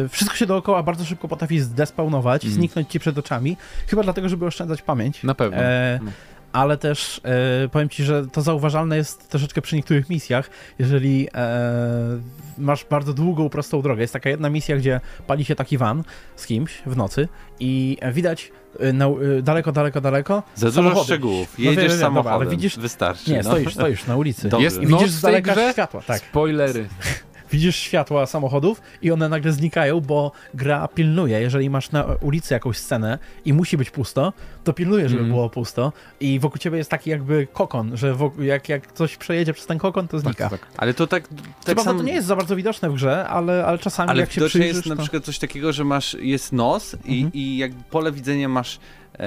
[0.09, 2.53] wszystko się dookoła bardzo szybko potrafi zdespawnować, Mhm.
[2.59, 5.23] zniknąć ci przed oczami, chyba dlatego, żeby oszczędzać pamięć.
[5.23, 5.57] na pewno.
[5.57, 6.11] E, No.
[6.53, 7.21] Ale też
[7.65, 12.19] e, powiem ci, że to zauważalne jest troszeczkę przy niektórych misjach, jeżeli e,
[12.57, 14.01] masz bardzo długą, prostą drogę.
[14.01, 16.03] Jest taka jedna misja, gdzie pali się taki van
[16.35, 17.27] z kimś w nocy
[17.59, 21.03] i e, widać e, na, e, daleko, daleko, daleko Za dużo samochody.
[21.05, 21.55] szczegółów.
[21.57, 22.33] No wiem, Jedziesz dobra, samochodem.
[22.41, 23.31] ale widzisz- Wystarczy.
[23.31, 23.43] Nie, no.
[23.43, 24.49] stoisz, stoisz na ulicy.
[24.49, 24.63] Dobrze.
[24.63, 26.19] Jest I widzisz z daleka światła, tak.
[26.19, 26.87] Spoilery.
[27.51, 31.41] Widzisz światła samochodów i one nagle znikają, bo gra pilnuje.
[31.41, 34.33] Jeżeli masz na ulicy jakąś scenę i musi być pusto,
[34.63, 35.35] to pilnuje, żeby Mhm.
[35.35, 39.53] było pusto i wokół ciebie jest taki jakby kokon, że wokół, jak, jak coś przejedzie
[39.53, 40.49] przez ten kokon, to znika.
[40.49, 40.69] Tak, tak.
[40.77, 41.35] Ale to tak, tak
[41.65, 41.99] prawda samo...
[41.99, 44.75] to nie jest za bardzo widoczne w grze, ale, ale czasami Ale jak się przyjrzysz,
[44.75, 45.01] jest na to...
[45.01, 47.33] przykład coś takiego, że masz, jest nos i, Mhm.
[47.33, 48.79] i jak pole widzenia masz
[49.13, 49.19] e,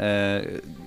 [0.00, 0.44] e,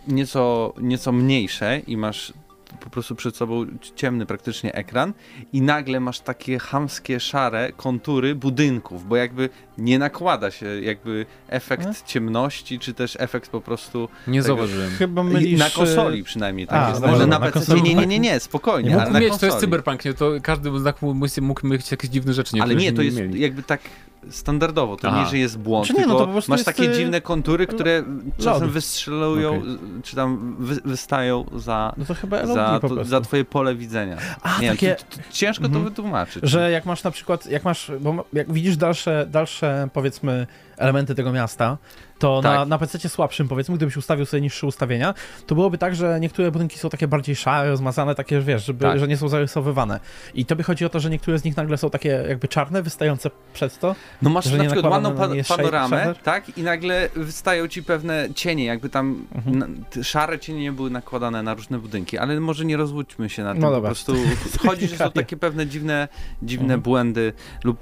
[0.08, 2.34] nieco, nieco mniejsze i masz
[2.80, 3.66] po prostu przed sobą
[3.96, 5.14] ciemny praktycznie ekran
[5.54, 11.86] i nagle masz takie chamskie, szare kontury budynków, bo jakby nie nakłada się jakby efekt
[11.86, 11.94] E?
[12.06, 14.90] ciemności, czy też efekt po prostu Nie Tego- zauważyłem.
[14.92, 15.60] Chyba mylisz...
[15.60, 17.02] na konsoli przynajmniej tak A, jest.
[17.02, 17.60] dobra, na na PC.
[17.60, 20.14] konsoli- Nie, nie, nie, nie, spokojnie, Nie ale mieć, to jest cyberpunk, nie?
[20.14, 22.58] To każdy znak mógł, mógł mieć jakieś dziwne rzeczy.
[22.62, 23.42] Ale niektórzy nie, to jest mieli.
[23.42, 23.82] jakby tak
[24.30, 25.24] standardowo, to Aha.
[25.24, 26.94] nie, że jest błąd, Czy nie, no tylko to po prostu masz jest, takie y,
[26.96, 28.04] dziwne kontury, które
[28.38, 28.68] czasem lody.
[28.68, 29.78] wystrzelują, Okej.
[30.04, 34.18] czy tam wy, wystają za, No to chyba za, to, za twoje pole widzenia.
[34.42, 34.96] A, nie takie...
[34.96, 35.86] to, to ciężko to Mhm.
[35.86, 36.44] wytłumaczyć.
[36.50, 40.48] Że jak masz na przykład, jak masz, bo jak widzisz dalsze, dalsze powiedzmy
[40.78, 41.78] elementy tego miasta,
[42.20, 42.68] to na, Tak.
[42.68, 45.14] na PC słabszym powiedzmy, gdybyś ustawił sobie niższe ustawienia,
[45.48, 48.80] to byłoby tak, że niektóre budynki są takie bardziej szare, zmazane, takie, że wiesz, żeby,
[48.86, 49.00] Tak.
[49.00, 50.00] że nie są zarysowywane.
[50.34, 53.32] I tobie chodzi o to, że niektóre z nich nagle są takie jakby czarne, wystające
[53.54, 53.96] przez to.
[54.22, 55.16] No masz na przykład ładną na
[55.48, 56.18] pa panoramę, shader?
[56.18, 56.58] tak?
[56.58, 59.60] I nagle wystają ci pewne cienie, jakby tam Mhm.
[59.60, 59.68] na,
[60.04, 63.62] szare cienie nie były nakładane na różne budynki, ale może nie rozłudźmy się na tym.
[63.62, 63.90] No po dobra.
[63.90, 64.16] prostu
[64.68, 66.08] chodzi, że są takie pewne dziwne,
[66.44, 66.82] dziwne Mhm.
[66.82, 67.78] błędy lub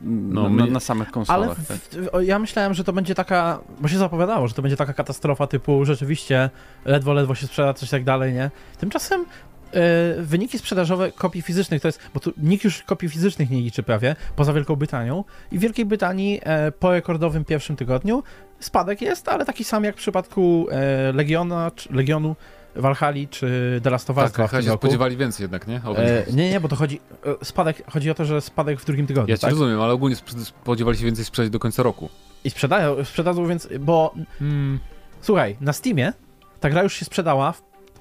[0.00, 1.58] No, no, na, na samych Ale konsolach.
[1.58, 1.76] w, tak.
[2.04, 5.46] w, o, myślałem, że to będzie taka, bo się zapowiadało, że to będzie taka katastrofa
[5.46, 6.50] typu rzeczywiście
[6.84, 8.50] ledwo, ledwo się sprzeda coś tak dalej, nie?
[8.78, 9.24] Tymczasem
[9.72, 13.82] e, wyniki sprzedażowe kopii fizycznych to jest, bo tu nikt już kopii fizycznych nie liczy
[13.82, 18.22] prawie, poza Wielką Brytanią i w Wielkiej Brytanii e, po rekordowym pierwszym tygodniu
[18.60, 22.36] spadek jest, ale taki sam jak w przypadku e, Legiona, Legionu,
[22.76, 24.80] Valhalla czy The Last of Us Tak, 2 w chyba tym się roku.
[24.86, 25.76] spodziewali więcej jednak, nie?
[25.96, 27.00] E, nie, nie, bo to chodzi,
[27.40, 29.50] e, spadek, chodzi o to, że spadek w drugim tygodniu, ja tak?
[29.50, 32.08] rozumiem, ale ogólnie sp- spodziewali się więcej sprzedać do końca roku.
[32.44, 34.78] I sprzedają, sprzedadzą więc, bo Hmm.
[35.20, 36.12] Słuchaj, na Steamie
[36.60, 37.54] ta gra już się sprzedała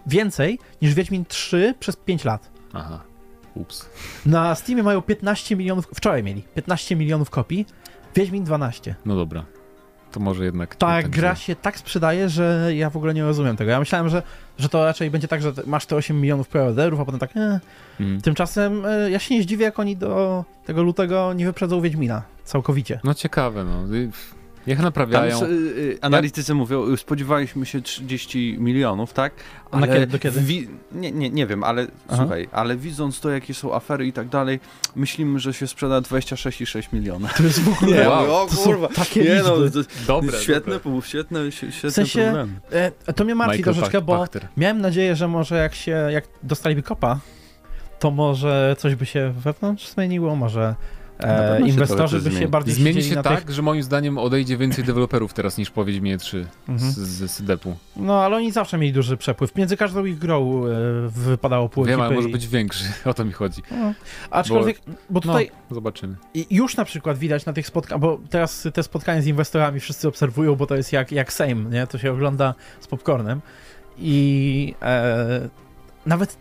[0.08, 2.50] więcej niż Wiedźmin 3 przez 5 lat.
[2.74, 3.04] Aha.
[3.56, 3.90] Ups.
[4.26, 7.66] Na Steamie mają 15 milionów, wczoraj mieli 15 milionów kopii,
[8.16, 8.96] Wiedźmin 12.
[9.06, 9.46] No dobra.
[10.18, 10.76] To może jednak...
[10.76, 13.72] Ta tak gra się tak sprzedaje, że ja w ogóle nie rozumiem tego.
[13.72, 14.24] Ja myślałem, że,
[14.58, 17.60] że to raczej będzie tak, że masz te 8 milionów preorderów, a potem tak, e.
[18.00, 18.22] Mm.
[18.22, 23.00] Tymczasem e, ja się nie zdziwię, jak oni do tego lutego nie wyprzedzą Wiedźmina całkowicie.
[23.04, 23.84] No ciekawe, no.
[24.68, 25.36] Niech Tam naprawiają.
[25.36, 29.34] s- y, y, analitycy mówią, y, spodziewaliśmy się 30 milionów, tak?
[29.72, 30.42] A na kiedy- do kiedy?
[30.42, 32.18] Wi- nie, nie, nie wiem, ale Aha.
[32.18, 34.60] słuchaj, ale widząc to, jakie są afery i tak dalej,
[34.96, 37.28] myślimy, że się sprzeda 26,6 miliona.
[37.38, 37.98] To jest w ogóle...
[37.98, 38.36] Nie, Wow.
[38.44, 40.80] o To są kurwa, takie nie no, to, Dobre, świetne, dobre.
[40.80, 42.60] pół- świetne, świetne W sensie- problemy.
[43.08, 44.48] E, to mnie martwi Michael troszeczkę, bo Pachter.
[44.58, 47.20] Miałem nadzieję, że może jak się, jak dostaliby kopa,
[48.00, 50.76] to może coś by się wewnątrz zmieniło, może
[51.24, 52.48] e, się inwestorzy by się zmieni.
[52.48, 53.56] bardziej Zmieni się na tak, tych...
[53.56, 56.92] że moim zdaniem odejdzie więcej deweloperów teraz niż po Wiedźminie 3 Mhm.
[56.92, 57.76] z, z Sydepu.
[57.96, 59.56] No, ale oni zawsze mieli duży przepływ.
[59.56, 60.70] Między każdą ich grą e,
[61.10, 62.84] wypadało pół Wiem, ale może i- być większy.
[63.06, 63.62] O to mi chodzi.
[63.72, 63.94] No.
[64.32, 64.78] Aczkolwiek,
[65.10, 66.16] bo, No, tutaj zobaczymy.
[66.34, 70.08] i już na przykład widać na tych spotkaniach, bo teraz te spotkania z inwestorami wszyscy
[70.08, 71.88] obserwują, bo to jest jak, jak Sejm, nie?
[71.88, 73.42] To się ogląda z popcornem
[74.00, 75.50] i e,
[76.06, 76.38] nawet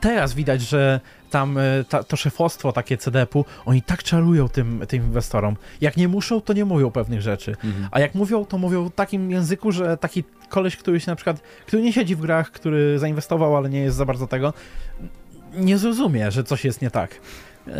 [0.00, 1.00] teraz widać, że
[1.32, 5.56] tam e, ta, to szefostwo takie CDP-u, oni tak czarują tym, tym inwestorom.
[5.80, 7.50] Jak nie muszą, to nie mówią pewnych rzeczy.
[7.64, 7.88] Mhm.
[7.90, 11.40] A jak mówią, to mówią w takim języku, że taki koleś, który się na przykład,
[11.66, 14.52] który nie siedzi w grach, który zainwestował, ale nie jest za bardzo tego,
[15.54, 17.10] nie zrozumie, że coś jest nie tak.
[17.66, 17.74] Eee,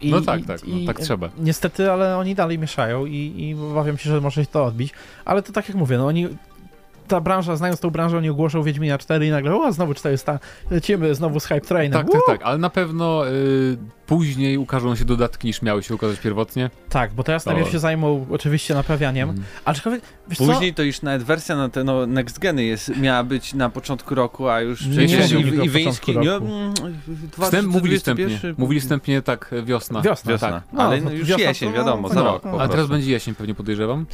[0.00, 1.28] i- No tak, i- tak, no, i- tak trzeba.
[1.38, 4.92] Niestety, ale oni dalej mieszają i, i obawiam się, że może się to odbić.
[5.24, 6.28] Ale to tak jak mówię, no oni
[7.12, 10.38] ta branża, znając tą branżę, oni ogłoszą Wiedźmina 4 i nagle, o, znowu 400,
[10.70, 11.92] lecimy znowu z Hype Trainem.
[12.04, 16.18] Tak, tak, tak, ale na pewno y, później ukażą się dodatki niż miały się ukazać
[16.20, 16.70] pierwotnie.
[16.88, 19.46] tak, bo teraz To- najpierw się zajmą oczywiście naprawianiem, Mhm.
[19.64, 20.46] aczkolwiek, wiesz co?
[20.46, 24.14] Później to już nawet wersja na te no, next geny jest, miała być na początku
[24.14, 26.46] roku, a już Nie wcześniej mówili go i, i w początku wyński, nie, roku.
[26.46, 26.74] mm,
[27.42, 30.00] Wstęp, mówili wstępnie, 2021, mówili wstępnie tak, wiosna.
[30.02, 30.32] Wiosna.
[30.32, 30.62] Wiosna, Tak.
[30.72, 32.60] No, ale no, no, już wiosna jesień, wiadomo, to za no, rok no.
[32.60, 34.06] A teraz będzie jesień, pewnie podejrzewam.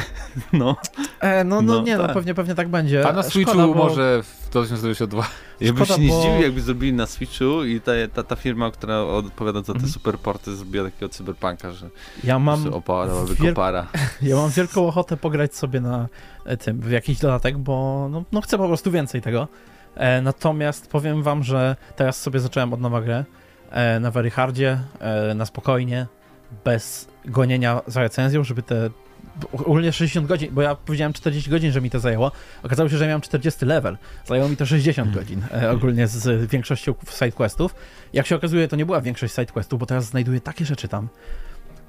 [0.52, 0.76] No,
[1.20, 2.14] E, no, no, No, nie, no tak.
[2.14, 3.00] pewnie, pewnie tak będzie.
[3.00, 5.22] A na Szkoda, Switchu bo- może w 2022.
[5.60, 8.36] ja bym Szkoda, się nie bo- zdziwił, jakby zrobili na Switchu i ta, ta, ta
[8.36, 9.92] firma, która odpowiada za te Mhm.
[9.92, 11.88] superporty, zrobiła takiego cyberpunka, że
[12.24, 13.86] Ja mam, mam opadałaby wiel- kopara.
[14.22, 16.08] ja mam wielką ochotę pograć sobie na
[16.44, 19.48] e, tym, w jakiś dodatek, bo no, no chcę po prostu więcej tego.
[19.94, 23.24] E, natomiast powiem wam, że teraz sobie zacząłem od nowa grę
[23.70, 26.06] e, na very hardzie, e, na spokojnie,
[26.64, 28.90] bez gonienia za recenzją, żeby te
[29.52, 32.32] ogólnie 60 godzin, bo ja powiedziałem 40 godzin, że mi to zajęło.
[32.62, 33.96] Okazało się, że miałem 40 level.
[34.26, 35.14] Zajęło mi to 60 Hmm.
[35.24, 37.74] godzin e, ogólnie z, większością sidequestów.
[38.12, 41.08] Jak się okazuje, to nie była większość sidequestów, bo teraz znajduję takie rzeczy tam.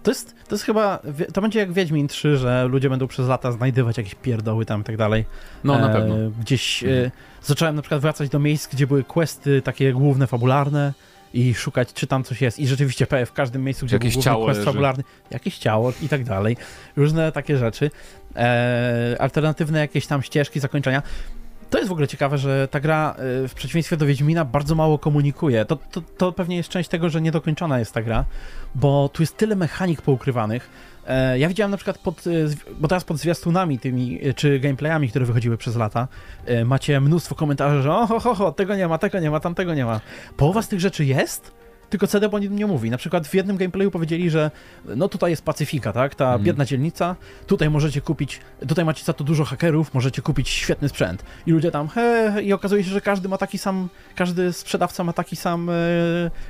[0.04, 1.00] To jest, to jest chyba,
[1.34, 4.84] to będzie jak Wiedźmin 3, że ludzie będą przez lata znajdywać jakieś pierdoły tam i
[4.84, 5.26] tak dalej.
[5.64, 6.16] No, na E, pewno.
[6.42, 7.12] Gdzieś e, Mhm.
[7.44, 10.94] zacząłem na przykład wracać do miejsc, gdzie były questy takie główne, fabularne
[11.34, 12.60] i szukać, czy tam coś jest.
[12.60, 16.24] I rzeczywiście w każdym miejscu, gdzie jakieś był ciało quest fabularny, jakieś ciało i tak
[16.24, 16.58] dalej.
[16.96, 17.92] Różne takie rzeczy.
[18.36, 21.04] E, alternatywne jakieś tam ścieżki, zakończenia.
[21.70, 25.00] To jest w ogóle ciekawe, że ta gra e, w przeciwieństwie do Wiedźmina bardzo mało
[25.00, 25.66] komunikuje.
[25.66, 28.26] To, to, to pewnie jest część tego, że niedokończona jest ta gra,
[28.76, 30.70] bo tu jest tyle mechanik poukrywanych.
[31.08, 32.32] E, Ja widziałem na przykład pod, e,
[32.80, 36.08] bo teraz pod zwiastunami tymi, e, czy gameplayami, które wychodziły przez lata,
[36.66, 39.86] macie mnóstwo komentarzy, że oho, ho, ho, tego nie ma, tego nie ma, tamtego nie
[39.86, 40.02] ma.
[40.38, 41.52] Połowa z tych rzeczy jest,
[41.90, 42.90] tylko CD o nim nie mówi.
[42.90, 44.52] Na przykład w jednym gameplayu powiedzieli, że
[44.96, 46.44] no tutaj jest Pacyfika, tak, ta Mhm.
[46.44, 47.16] biedna dzielnica,
[47.48, 51.24] tutaj możecie kupić, tutaj macie za to dużo hakerów, możecie kupić świetny sprzęt.
[51.46, 55.14] I ludzie tam, he, i okazuje się, że każdy ma taki sam, każdy sprzedawca ma
[55.14, 55.74] taki sam e,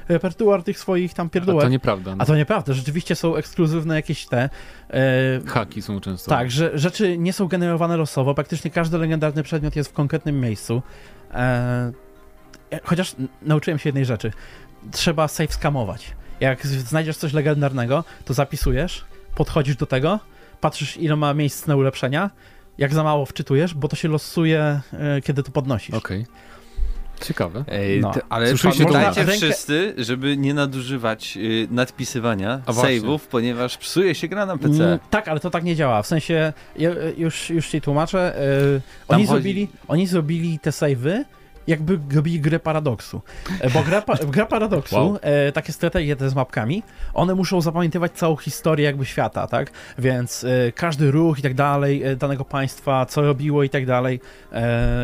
[0.10, 1.64] repertuar tych swoich tam A pierdółek.
[1.64, 2.16] to nieprawda.
[2.18, 4.50] A to nieprawda, rzeczywiście są ekskluzywne jakieś te.
[4.90, 5.00] E,
[5.46, 6.30] Haki są często.
[6.30, 10.82] tak, że rzeczy nie są generowane losowo, praktycznie każdy legendarny przedmiot jest w konkretnym miejscu.
[11.34, 11.92] E,
[12.84, 14.32] chociaż nauczyłem się jednej rzeczy.
[14.92, 16.12] Trzeba save skamować.
[16.40, 19.06] Jak znajdziesz coś legendarnego, to zapisujesz,
[19.36, 20.20] podchodzisz do tego,
[20.62, 22.30] patrzysz ile ma miejsc na ulepszenia,
[22.78, 25.96] jak za mało wczytujesz, bo to się losuje, e, kiedy to podnosisz.
[25.96, 26.26] Okej.
[27.22, 27.64] Ciekawe.
[27.68, 28.12] Ej, No.
[28.14, 28.92] te, ale Słyszeliście to?
[28.92, 34.58] pamiętajcie Rękę- wszyscy, żeby nie nadużywać y, nadpisywania A save'ów, ponieważ psuje się gra na
[34.58, 34.84] PC.
[34.86, 36.02] Mm, tak, ale to tak nie działa.
[36.04, 38.36] W sensie, ja, już, już ci tłumaczę.
[39.08, 41.24] Tam oni, chodzi- zrobili, oni zrobili te save'y,
[41.68, 43.22] jakby robili grę paradoksu.
[43.62, 44.04] E, Bo gra,
[44.36, 45.18] gra paradoksu, Wow.
[45.22, 49.72] e, takie strategie te z mapkami, one muszą zapamiętywać całą historię jakby świata, tak?
[50.00, 54.20] Więc e, każdy ruch i tak dalej danego państwa, co robiło i tak dalej,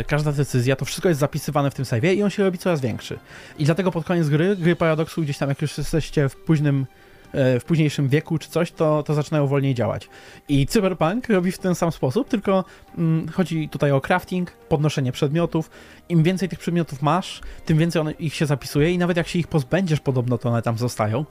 [0.08, 3.20] każda decyzja, to wszystko jest zapisywane w tym save'ie i on się robi coraz większy.
[3.60, 6.86] I dlatego pod koniec gry, gry paradoksu, gdzieś tam jak już jesteście w późnym
[7.34, 10.10] w późniejszym wieku czy coś, to, to zaczynają wolniej działać.
[10.50, 12.66] I Cyberpunk robi w ten sam sposób, tylko
[12.98, 15.70] mm, chodzi tutaj o crafting, podnoszenie przedmiotów.
[16.10, 19.40] Im więcej tych przedmiotów masz, tym więcej one, ich się zapisuje i nawet jak się
[19.40, 21.26] ich pozbędziesz podobno, to one tam zostają.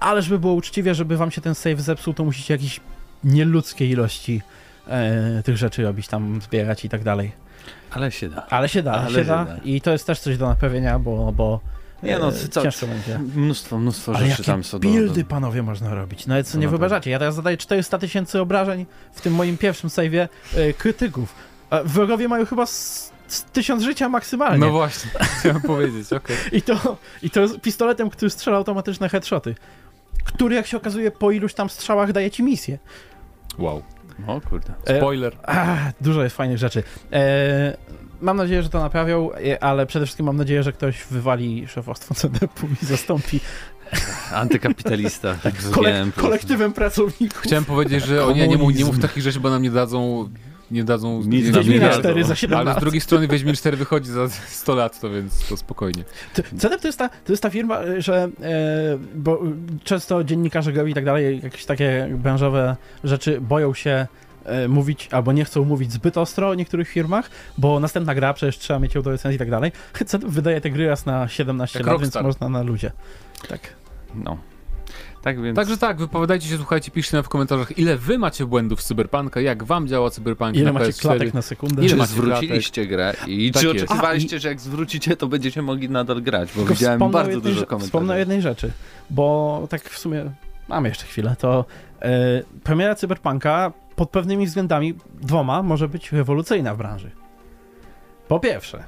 [0.00, 2.80] Ale żeby było uczciwie, żeby wam się ten save zepsuł, to musicie jakieś
[3.24, 4.42] nieludzkie ilości
[4.88, 7.32] e, tych rzeczy robić, tam zbierać i tak dalej.
[7.90, 8.46] Ale się da.
[8.50, 9.44] Ale się da, Ale się się da.
[9.44, 9.56] da.
[9.64, 11.60] I to jest też coś do naprawienia, bo, bo
[12.02, 13.18] Nie no, e, co- ciężko będzie.
[13.36, 15.28] Mnóstwo, mnóstwo Ale rzeczy jakie tam są do, buildy, do...
[15.28, 16.26] panowie, można robić.
[16.26, 16.78] Nawet co No nie naprawdę.
[16.78, 17.10] wyobrażacie.
[17.10, 21.34] Ja teraz zadaję 400 tysięcy obrażeń w tym moim pierwszym save'ie e, krytyków.
[21.70, 22.64] A wrogowie mają chyba
[23.52, 24.66] tysiąc życia maksymalnie.
[24.66, 26.36] No właśnie, chciałem powiedzieć, okej.
[26.58, 29.54] I, to, I to z pistoletem, który strzela automatyczne headshoty.
[30.24, 32.78] Który, jak się okazuje, po iluś tam strzałach daje ci misję.
[33.58, 33.82] Wow.
[34.26, 34.72] O kurde.
[34.86, 35.36] E, Spoiler.
[35.42, 36.82] Ach, dużo jest fajnych rzeczy.
[37.12, 37.76] E,
[38.20, 42.14] mam nadzieję, że to naprawią, e, ale przede wszystkim mam nadzieję, że ktoś wywali szefostwo
[42.14, 43.40] CDP i zastąpi
[44.32, 45.34] Antykapitalista.
[45.42, 47.40] Tak kolek- kolektywem pracowników.
[47.42, 50.28] Chciałem powiedzieć, że o nie, nie, mów, nie mów takich rzeczy, bo nam nie dadzą...
[50.70, 51.22] Nie dadzą...
[51.22, 52.00] Nic nie nam nie Wiedźmina dadzą.
[52.00, 52.78] 4 za 7 Ale lat.
[52.78, 56.04] z drugiej strony Wiedźmin 4 wychodzi za 100 lat, to więc to spokojnie.
[56.58, 59.42] CDEP to jest ta, to jest ta firma, y, że e, bo
[59.84, 64.06] często dziennikarze gry i tak dalej, jakieś takie branżowe rzeczy boją się e,
[64.68, 68.78] mówić, albo nie chcą mówić zbyt ostro o niektórych firmach, bo następna gra, przecież trzeba
[68.78, 69.72] mieć ją do recenzji i tak dalej.
[70.06, 72.22] CDEP wydaje te gry raz na 17 Jak lat, Rockstar.
[72.22, 72.92] więc można na ludzie.
[73.48, 73.60] Tak.
[74.14, 74.38] No.
[75.22, 75.56] Tak więc...
[75.56, 79.40] Także tak, wypowiadajcie się, słuchajcie, piszcie nam w komentarzach, ile wy macie błędów w Cyberpunka,
[79.40, 81.00] jak wam działa Cyberpunk Ile na macie PS4.
[81.00, 81.82] klatek na sekundę?
[81.82, 83.84] Ile Czy macie zwróciliście grę i Tak czy jest.
[83.84, 86.48] oczekiwaliście, A, i- że jak zwrócicie, to będziecie mogli nadal grać?
[86.48, 87.88] Bo Tylko widziałem bardzo jednej dużo komentarzy.
[87.88, 88.72] Wspomnę o jednej rzeczy,
[89.10, 90.24] bo tak w sumie
[90.68, 91.64] mamy jeszcze chwilę, to
[92.02, 97.10] e, premiera Cyberpunka pod pewnymi względami, dwoma, może być rewolucyjna w branży.
[98.28, 98.84] Po pierwsze,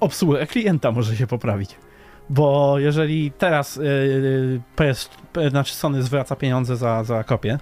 [0.00, 1.76] obsługa klienta może się poprawić.
[2.30, 5.10] Bo jeżeli teraz yy, PS,
[5.50, 7.58] znaczy Sony zwraca pieniądze za, za kopię,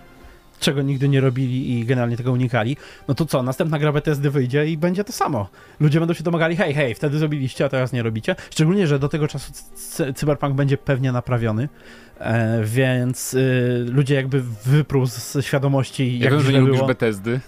[0.61, 2.76] czego nigdy nie robili i generalnie tego unikali,
[3.09, 5.48] no to co, następna gra Bethesdy wyjdzie i będzie to samo.
[5.80, 8.36] Ludzie będą się domagali, hej, hej, wtedy zrobiliście, a teraz nie robicie.
[8.50, 9.52] Szczególnie, że do tego czasu
[10.14, 11.68] Cyberpunk będzie pewnie naprawiony,
[12.18, 16.88] e, więc y, ludzie jakby wyprół z, świadomości, Ja jak wiem, że nie lubisz było.
[16.88, 17.40] Bethesdy,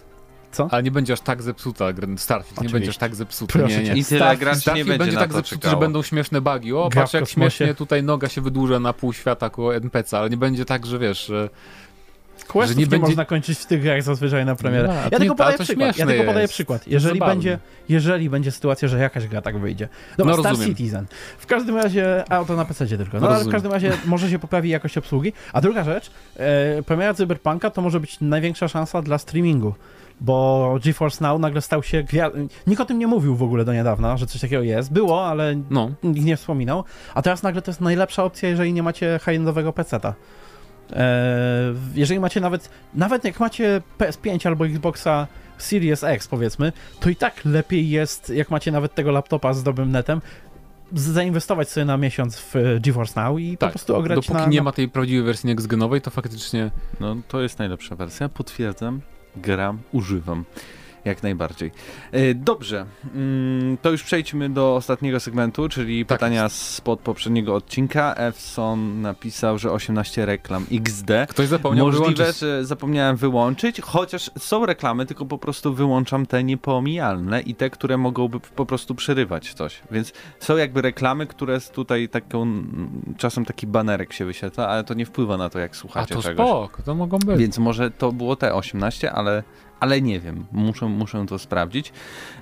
[0.53, 0.69] Co?
[0.71, 1.85] ale nie będzie aż tak zepsuta
[2.17, 2.73] Starfield, nie Oczywiście.
[2.73, 3.53] będzie aż tak zepsuta.
[3.59, 4.01] Proszę nie, nie.
[4.01, 5.81] I tyle Starfield- graczy nie Starfield będzie, będzie tak zepsuty, czekało.
[5.81, 6.73] że będą śmieszne bugi.
[6.73, 7.51] O, Gra patrz jak kosmosie.
[7.51, 10.99] śmiesznie tutaj noga się wydłuża na pół świata koło NPC, ale nie będzie tak, że
[10.99, 11.51] wiesz, że
[12.47, 14.89] questów nie będzie- można kończyć w tych grach zazwyczaj na premierę.
[14.89, 15.97] No, ja tylko nie- ale podaję przykład.
[15.99, 16.55] Ja tylko podaję jest.
[16.55, 16.87] przykład.
[16.89, 17.35] Jeżeli zabawne.
[17.35, 19.89] będzie, jeżeli będzie sytuacja, że jakaś gra tak wyjdzie.
[20.17, 20.71] Dobra, No, Star rozumiem.
[20.71, 21.07] Citizen.
[21.39, 23.21] W każdym razie, a to na PC tylko.
[23.21, 25.33] No ale w każdym razie może się poprawi jakość obsługi.
[25.53, 29.75] A druga rzecz, e, premiera Cyberpunka to może być największa szansa dla streamingu.
[30.21, 32.03] Bo GeForce Now nagle stał się.
[32.05, 34.93] Gwia- Nikt o tym nie mówił w ogóle do niedawna, że coś takiego jest.
[34.93, 36.85] Było, ale No, nikt nie wspominał.
[37.15, 40.15] A teraz nagle to jest najlepsza opcja, jeżeli nie macie high-endowego peceta.
[40.93, 45.27] Eee, jeżeli macie nawet, nawet jak macie PS5 albo Xboxa
[45.59, 49.91] Series X powiedzmy, to i tak lepiej jest, jak macie nawet tego laptopa z dobrym
[49.93, 50.21] netem,
[50.93, 53.71] zainwestować sobie na miesiąc w e, GeForce Now i po tak.
[53.71, 54.47] prostu ograć Dopóki na...
[54.47, 56.71] nie ma tej prawdziwej wersji next-genowej, to faktycznie
[57.01, 59.01] No to jest najlepsza wersja, potwierdzam,
[59.37, 60.45] gram, używam.
[61.07, 61.71] Jak najbardziej.
[62.13, 68.15] E, Dobrze, mm, to już przejdźmy do ostatniego segmentu, czyli Tak pytania spod poprzedniego odcinka.
[68.15, 71.11] Efson napisał, że 18 reklam XD.
[71.29, 72.39] ktoś zapomniał Możliwe, wyłączyć.
[72.41, 77.97] że zapomniałem wyłączyć, chociaż są reklamy, tylko po prostu wyłączam te niepomijalne i te, które
[77.97, 79.81] mogłyby po prostu przerywać coś.
[79.91, 82.47] Więc są jakby reklamy, które z tutaj taką,
[83.17, 86.23] czasem taki banerek się wyświetla, ale to nie wpływa na to, jak A słuchacie to
[86.23, 86.47] czegoś.
[86.47, 87.39] spoko, to mogą być.
[87.39, 89.43] Więc może to było te 18, ale,
[89.81, 90.47] ale nie wiem.
[90.53, 91.93] Muszę, muszę to sprawdzić.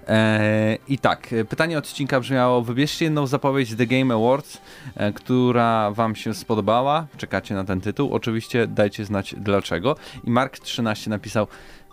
[0.09, 4.61] Eee, I tak, pytanie odcinka brzmiało: wybierzcie jedną zapowiedź The Game Awards,
[4.95, 7.07] e, która Wam się spodobała.
[7.17, 8.15] Czekacie na ten tytuł.
[8.15, 9.97] Oczywiście dajcie znać dlaczego.
[10.25, 11.47] I Mark13 napisał.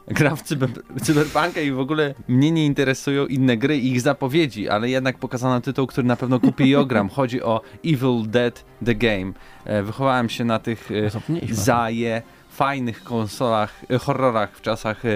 [0.08, 0.70] Gram w cyber,
[1.04, 5.62] Cyberpunka i w ogóle mnie nie interesują inne gry i ich zapowiedzi, ale jednak pokazano
[5.62, 7.10] tytuł, który na pewno kupię i ogram.
[7.10, 9.34] Chodzi o Evil Dead The Game.
[9.66, 12.22] E, wychowałem się na tych e, zaje
[12.52, 15.10] fajnych konsolach, e, horrorach w czasach e,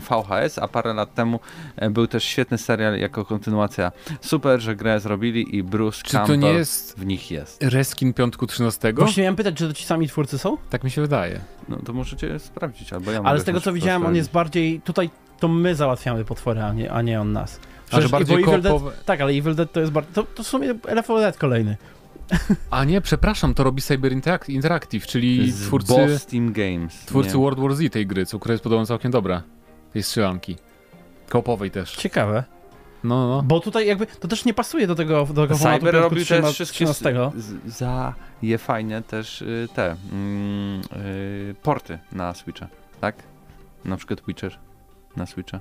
[0.00, 1.40] VHS, a parę lat temu
[1.76, 3.92] e, był też świetny serial jako kontynuacja.
[4.20, 7.62] Super, że grę zrobili i Bruce Czy to Campbell nie jest w nich jest.
[7.62, 8.92] reskin piątku 13?
[8.92, 10.56] Właśnie miałem pytać, czy to ci sami twórcy są?
[10.70, 11.40] Tak mi się wydaje.
[11.68, 14.18] No to możecie sprawdzić, albo ja Ale z tego co to widziałem, on sprawdzić.
[14.18, 14.80] jest bardziej...
[14.80, 15.10] Tutaj
[15.40, 17.56] to my załatwiamy potwory, a nie, a nie on nas.
[17.56, 19.04] A że Przecież- bardziej Evil Dead.
[19.04, 20.12] Tak, ale Evil Dead to jest bardzo...
[20.12, 21.76] To, to w sumie 4 Dead kolejny.
[22.70, 26.94] A nie, przepraszam, to robi Cyber Interact- Interactive, czyli z twórcy, Boss Team Games.
[27.06, 27.42] twórcy nie.
[27.42, 29.42] World War Z tej gry, co która jest podobno całkiem dobra.
[29.92, 30.56] Tej strzelanki.
[31.28, 31.96] Koopowej też.
[31.96, 32.44] Ciekawe.
[33.04, 33.42] No, no.
[33.42, 36.46] Bo tutaj jakby to też nie pasuje do tego, do tego formatu Cyber robił 13
[36.46, 37.30] też wszystkie 13.
[37.36, 42.68] z- za je fajne też y, te mm, y, porty na Switcha,
[43.00, 43.16] tak?
[43.84, 44.58] Na przykład Witcher
[45.16, 45.60] na Switcha.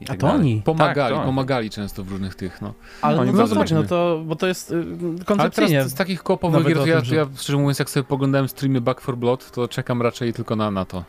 [0.00, 0.40] I A tak to dalej.
[0.40, 0.62] oni.
[0.64, 2.74] Pomagali, Tak, to- pomagali często w różnych tych, no.
[3.02, 5.70] Ale No, no, nie no, zobacz, no to, bo to jest y, Ale koncepcyjnie.
[5.78, 8.80] teraz z takich koopowych Nawet gier, to ja, ja szczerze mówiąc, jak sobie poglądałem streamy
[8.80, 11.04] Back for Blood, to czekam raczej tylko na, na to.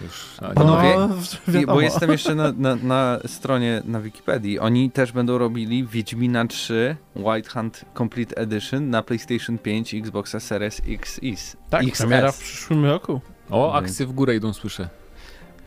[0.00, 0.36] Już.
[0.42, 1.08] a Panowie, no,
[1.48, 1.74] wiadomo.
[1.74, 4.58] bo jestem jeszcze na, na, na stronie na Wikipedii.
[4.58, 10.40] Oni też będą robili Wiedźmina 3 White Hunt Complete Edition na PlayStation 5 i Xboxa
[10.40, 11.56] Series XS.
[11.70, 11.98] Tak, XS.
[11.98, 13.20] premiera w przyszłym roku.
[13.50, 14.88] O, akcje w górę idą, słyszę.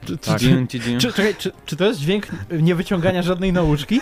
[0.05, 0.39] Czy, Tak.
[0.39, 0.99] czy, Dzień, dzień, dzień.
[0.99, 2.27] czy, czekaj, czy, czy to jest dźwięk
[2.61, 4.01] niewyciągania żadnej nauczki?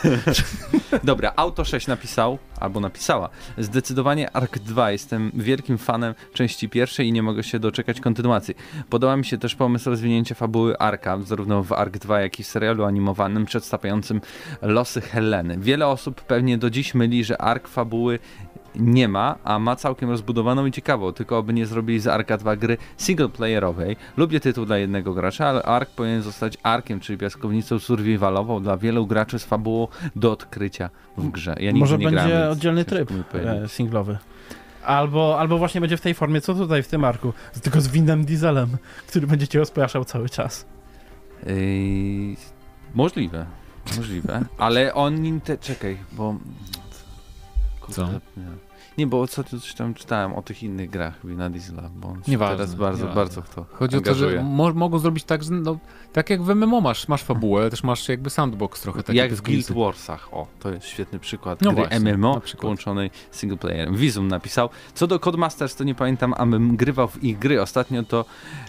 [1.03, 3.29] Dobra, Auto 6 napisał, albo napisała.
[3.57, 4.91] Zdecydowanie Ark 2.
[4.91, 8.55] Jestem wielkim fanem części pierwszej i nie mogę się doczekać kontynuacji.
[8.89, 12.47] Podoba mi się też pomysł rozwinięcia fabuły Arka, zarówno w Ark 2, jak i w
[12.47, 14.21] serialu animowanym przedstawiającym
[14.61, 15.57] losy Heleny.
[15.59, 18.19] Wiele osób pewnie do dziś myli, że Ark fabuły
[18.79, 22.55] nie ma, a ma całkiem rozbudowaną i ciekawą, tylko aby nie zrobili z Arka 2
[22.55, 23.95] gry singleplayerowej.
[24.17, 29.07] Lubię tytuł dla jednego gracza, ale Ark powinien zostać Arkiem, czyli piaskownicą survivalową dla wielu
[29.07, 31.55] graczy z fabułą do odkrycia w grze.
[31.59, 34.17] Ja Może nie będzie grałem, oddzielny tryb e, singlowy.
[34.85, 37.87] Albo, albo właśnie będzie w tej formie, co tutaj w tym arku, z- tylko z
[37.87, 40.65] Winem Dieselem, który będzie cię rozpraszał cały czas.
[41.45, 42.35] Yy,
[42.95, 43.45] możliwe,
[43.97, 46.35] możliwe, ale oni te, czekaj, bo
[47.79, 48.07] Kurde, Co?
[48.37, 48.66] Nie.
[48.97, 52.21] Nie, bo co tu coś tam czytałem o tych innych grach Wina Diesela, bo on
[52.27, 53.15] Nieważne, teraz bardzo, nieważne.
[53.15, 54.43] bardzo w to Chodzi o to, że angażuje.
[54.43, 55.77] mo mogą zrobić tak, że no,
[56.13, 59.33] tak jak w MMO masz, masz fabułę, ale też masz jakby sandbox trochę taki Jak
[59.33, 59.41] w.
[59.41, 63.95] Guild Warsach, o, to jest świetny przykład No gry właśnie, MMO na połączonej z singleplayerem.
[63.95, 67.61] Vizum napisał, co do Codemasters to nie pamiętam, a bym grywał w ich gry.
[67.61, 68.25] Ostatnio to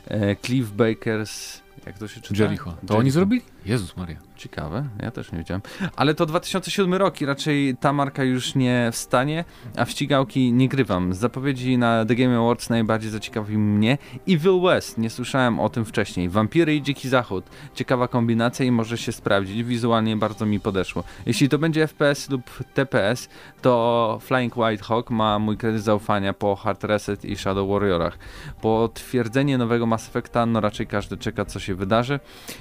[0.09, 2.43] e, Cliff Bakers, jak to się czyta?
[2.43, 2.75] Jericho.
[2.87, 3.43] To oni zrobili?
[3.69, 4.17] Jezus Maria.
[4.37, 5.63] Ciekawe, ja też nie wiedziałem.
[5.97, 9.45] Ale to 2007 rok i raczej ta marka już nie wstanie,
[9.77, 11.15] a w ścigałki nie grywam.
[11.15, 13.99] Z zapowiedzi na The Game Awards najbardziej zaciekawił mnie
[14.29, 14.99] Evil West.
[14.99, 16.29] Nie słyszałem o tym wcześniej.
[16.29, 17.45] Wampiry i Dziki Zachód.
[17.75, 19.65] Ciekawa kombinacja i może się sprawdzić.
[19.65, 21.05] Wizualnie bardzo mi podeszło.
[21.27, 22.43] Jeśli to będzie FPS lub
[22.75, 23.29] TPS,
[23.63, 28.19] to Flying White Hawk ma mój kredyt zaufania po Hard Reset i Shadow Warriorach.
[28.61, 32.21] Po twierdzenie nowego Mass Effecta, no raczej każdy czeka co się wydarzy.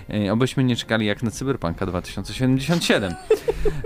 [0.10, 3.14] E, Obyśmy nie czekali czekali jak na Cyberpunka 2077.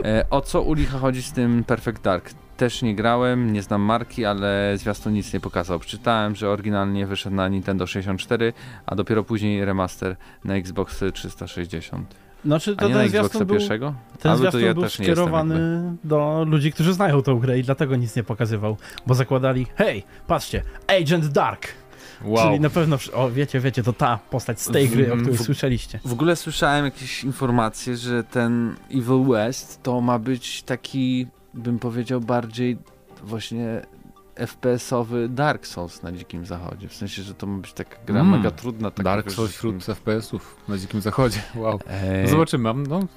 [0.05, 2.33] E, o co u licha chodzi z tym Perfect Dark?
[2.57, 5.79] Też nie grałem, nie znam marki, ale zwiastun nic nie pokazał.
[5.79, 8.53] Przeczytałem, że oryginalnie wyszedł na Nintendo 64,
[8.85, 12.15] a dopiero później remaster na Xbox 360.
[12.45, 13.93] Znaczy, A to nie na ten Xboxa zwiastun był, pierwszego?
[14.19, 17.63] ten Ale to zwiastun ja był nie skierowany do ludzi, którzy znają tą grę i
[17.63, 21.67] dlatego nic nie pokazywał, bo zakładali, hej, patrzcie, Agent Dark,
[22.25, 22.45] Wow.
[22.47, 25.37] czyli na pewno, o wiecie, wiecie, to ta postać z tej W- gry, o której
[25.37, 25.99] w- słyszeliście.
[26.05, 32.21] W ogóle słyszałem jakieś informacje, że ten Evil West to ma być taki, bym powiedział,
[32.21, 32.77] bardziej
[33.23, 33.81] właśnie
[34.35, 36.87] FPS-owy Dark Souls na Dzikim Zachodzie.
[36.87, 38.31] W sensie, że to ma być taka gra Mm.
[38.37, 38.91] mega trudna.
[38.91, 41.41] Taka, Dark Souls wśród FPS-ów na Dzikim Zachodzie.
[41.55, 41.79] Wow.
[41.89, 42.63] Eee, No zobaczymy.
[42.63, 43.07] mam- No, no,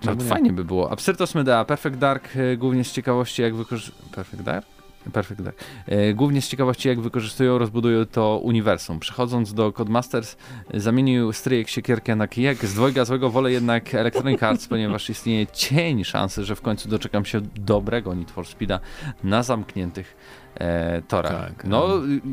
[0.00, 0.28] czemu to nie?
[0.28, 0.92] fajnie by było.
[0.92, 4.08] Absyrtos Medea, Perfect Dark, e, głównie z ciekawości jak wykorzystują...
[4.14, 4.66] Perfect Dark?
[5.12, 5.58] Perfect Dark.
[5.86, 9.00] E, głównie z ciekawości jak wykorzystują, rozbudują to uniwersum.
[9.00, 10.36] Przechodząc do Codemasters,
[10.74, 12.66] zamienił stryjek siekierkę na kijek.
[12.66, 17.24] Z dwojga złego wolę jednak Electronic Arts, ponieważ istnieje cień szansy, że w końcu doczekam
[17.24, 18.80] się dobrego Need for Speeda
[19.24, 20.16] na zamkniętych
[20.60, 21.32] e, torach.
[21.48, 21.88] Tak, no,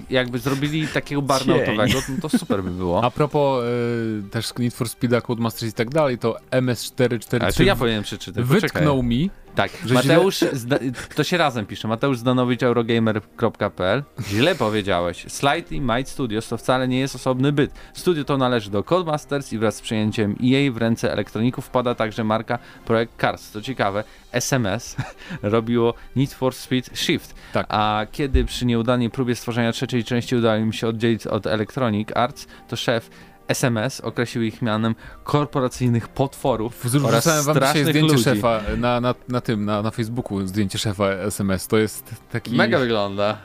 [0.10, 3.04] jakby zrobili takiego barnautowego, no to super by było.
[3.04, 7.64] A propos y, też Need for Speed'a, Codemasters i tak dalej, to MS443 Ale to
[7.64, 8.46] ja powinienem przeczytać.
[8.46, 10.78] wytknął mi, Tak, Że Mateusz, zda,
[11.16, 17.00] to się razem pisze, Mateusz Zdanowicz, eurogamer.pl Źle powiedziałeś, Slightly Might Studios to wcale nie
[17.00, 17.72] jest osobny byt.
[17.94, 22.24] Studio to należy do Codemasters i wraz z przyjęciem EA w ręce elektroników wpada także
[22.24, 23.50] marka Projekt Cars.
[23.50, 24.96] Co ciekawe, SMS
[25.42, 27.66] robiło Need for Speed Shift, Tak.
[27.70, 32.48] a kiedy przy nieudanej próbie stworzenia trzeciej części udało im się oddzielić od Electronic Arts,
[32.68, 33.10] to szef
[33.48, 38.24] SMS określił ich mianem korporacyjnych potworów oraz Wrzucałem wam strasznych zdjęcie ludzi.
[38.24, 41.68] szefa na, na, na tym, na, na Facebooku, zdjęcie szefa SMS.
[41.68, 42.56] To jest taki...
[42.56, 43.38] Mega wygląda.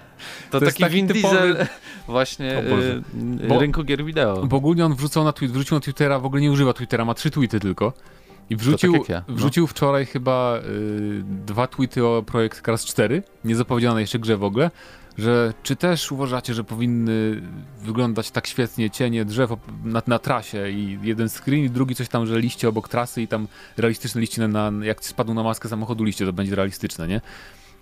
[0.51, 1.67] To, To taki, taki Vin typowy- Diesel
[2.07, 3.03] właśnie Boże.
[3.45, 4.47] y, Bo- rynku gier wideo.
[4.47, 7.15] Bo ogólnie on wrzucał na tweet, wrzucił na Twittera, w ogóle nie używa Twittera, ma
[7.15, 7.93] trzy tweety tylko.
[8.51, 9.35] I wrzucił, tak ja, no.
[9.35, 14.45] wrzucił wczoraj chyba y, dwa tweety o projekt Cars 4, nie zapowiedzianej jeszcze grze w
[14.45, 14.71] ogóle,
[15.19, 17.43] że czy też uważacie, że powinny
[17.83, 19.51] wyglądać tak świetnie cienie drzew
[19.85, 23.29] na, na trasie i jeden screen i drugi coś tam, że liście obok trasy i
[23.29, 27.21] tam realistyczne liście na, na jak spadną na maskę samochodu liście, to będzie realistyczne, nie?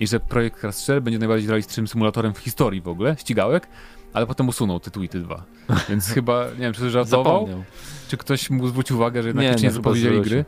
[0.00, 3.66] I że projekt Cars 4 będzie najbardziej realistycznym symulatorem w historii w ogóle, ścigałek,
[4.14, 5.44] ale potem usunął te tweety dwa.
[5.88, 7.64] Więc chyba, nie wiem, czy to żartował, Zapomniał.
[8.08, 10.44] czy ktoś mu zwrócił uwagę, że jednak Nie, nie, zapowiedzieli gry?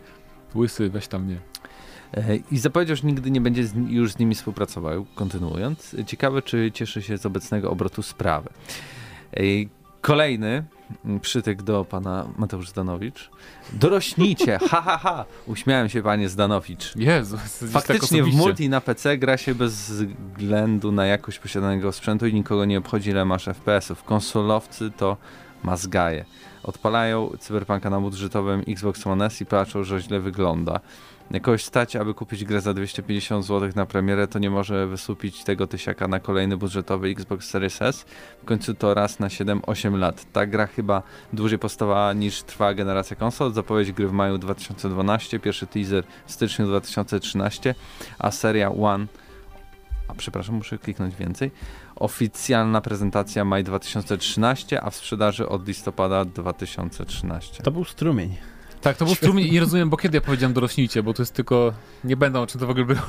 [0.54, 1.38] Łysy, weź tam nie.
[2.14, 5.06] E, I zapowiedział, że nigdy nie będzie z, już z nimi współpracował.
[5.14, 8.50] Kontynuując, ciekawe, czy cieszy się z obecnego obrotu sprawy.
[9.32, 9.40] E,
[10.00, 10.64] Kolejny
[11.20, 13.30] przytyk do pana Mateusz Zdanowicz.
[13.72, 15.24] Dorośnijcie, ha, ha, ha.
[15.46, 16.96] Uśmiałem się, panie Zdanowicz.
[16.96, 18.46] Jezu, tak Faktycznie w osobiście.
[18.46, 23.10] multi na PC gra się bez względu na jakość posiadanego sprzętu i nikogo nie obchodzi
[23.10, 24.04] ile masz FPS-ów.
[24.04, 25.16] Konsolowcy to
[25.64, 26.24] mazgaje.
[26.62, 30.80] Odpalają cyberpunka na budżetowym Xbox One S i patrzą, że źle wygląda.
[31.30, 35.66] Jakoś stać, aby kupić grę za 250 zł na premierę, to nie może wysłupić tego
[35.66, 38.06] tysiaka na kolejny budżetowy Xbox Series S.
[38.42, 40.32] W końcu to raz na 7-8 lat.
[40.32, 41.02] Ta gra chyba
[41.32, 43.52] dłużej powstała niż trwała generacja konsol.
[43.52, 47.74] Zapowiedź gry w maju 2012, pierwszy teaser w styczniu 2013,
[48.18, 49.06] a seria One,
[50.08, 51.50] a przepraszam, muszę kliknąć więcej,
[51.96, 57.62] oficjalna prezentacja maj 2013, a w sprzedaży od listopada 2013.
[57.62, 58.36] To był strumień.
[58.86, 61.34] Tak, to był strumień i nie rozumiem, bo kiedy ja powiedziałem dorośnijcie, bo to jest
[61.34, 61.72] tylko...
[62.04, 63.00] Nie będą, o czym to w ogóle było.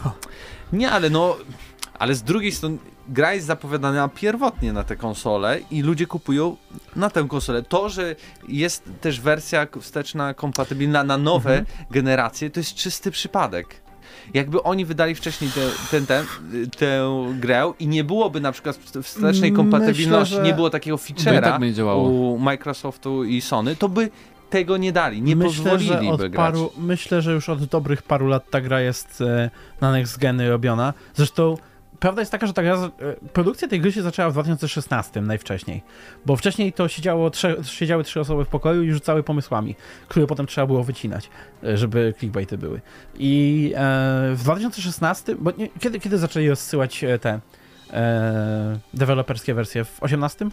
[0.74, 1.38] Nie, ale no,
[2.00, 6.58] ale z drugiej strony gra jest zapowiadana pierwotnie na te konsole i ludzie kupują
[6.96, 7.64] na tę konsolę.
[7.64, 8.16] To, że
[8.48, 13.82] jest też wersja wsteczna kompatybilna na nowe generacje, to jest czysty przypadek.
[14.34, 15.52] Jakby oni wydali wcześniej
[15.92, 17.10] ten, ten, y, tę
[17.40, 21.42] grę i nie byłoby na przykład wstecznej Myślę, kompatybilności, że- nie było takiego i feature'a
[21.42, 21.62] tak
[21.98, 24.10] u Microsoftu i Sony, to by
[24.50, 26.34] tego nie dali, nie myślę, że pozwoliliby od grać.
[26.34, 29.50] paru, Myślę, że już od dobrych paru lat ta gra jest e,
[29.82, 30.94] na next geny robiona.
[31.16, 31.58] Zresztą
[32.00, 32.90] prawda jest taka, że ta gra, e,
[33.34, 35.84] produkcja tej gry się zaczęła w 2016 najwcześniej.
[36.26, 39.76] Bo wcześniej to siedziało trze, siedziały trzy osoby w pokoju i rzucały pomysłami,
[40.08, 41.30] które potem trzeba było wycinać,
[41.64, 42.82] e, żeby clickbaity były.
[43.16, 43.80] I e,
[44.36, 47.40] w 2016, bo nie, kiedy, kiedy zaczęli rozsyłać te
[47.94, 49.86] e, deweloperskie wersje?
[49.86, 50.50] W 18?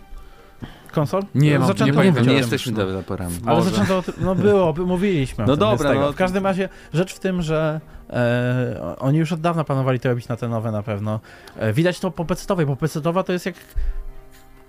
[0.92, 1.22] Konsol?
[1.34, 3.34] Nie mam- nie pamiętam, o Nie jesteśmy deweloperami.
[3.46, 6.00] Ale zaczęto, no było, by- mówiliśmy No dobra, tego.
[6.00, 6.12] no.
[6.12, 7.80] W każdym razie rzecz w tym, że
[8.11, 11.20] e, oni już od dawna planowali to robić na te nowe na pewno.
[11.57, 13.55] E, widać to po pecetowej, bo pecetowa to jest jak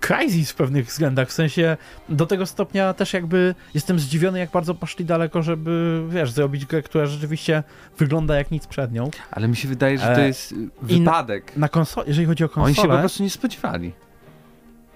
[0.00, 1.76] Crysis w pewnych względach, w sensie
[2.08, 6.82] do tego stopnia też jakby jestem zdziwiony, jak bardzo poszli daleko, żeby, wiesz, zrobić grę,
[6.82, 7.62] która rzeczywiście
[7.98, 9.10] wygląda jak nic przed nią.
[9.30, 10.54] Ale mi się wydaje, że to E, jest y,
[10.88, 11.56] i na- wypadek.
[11.56, 13.92] Na konsole, jeżeli chodzi o Oni się po konsolę, prostu nie spodziewali.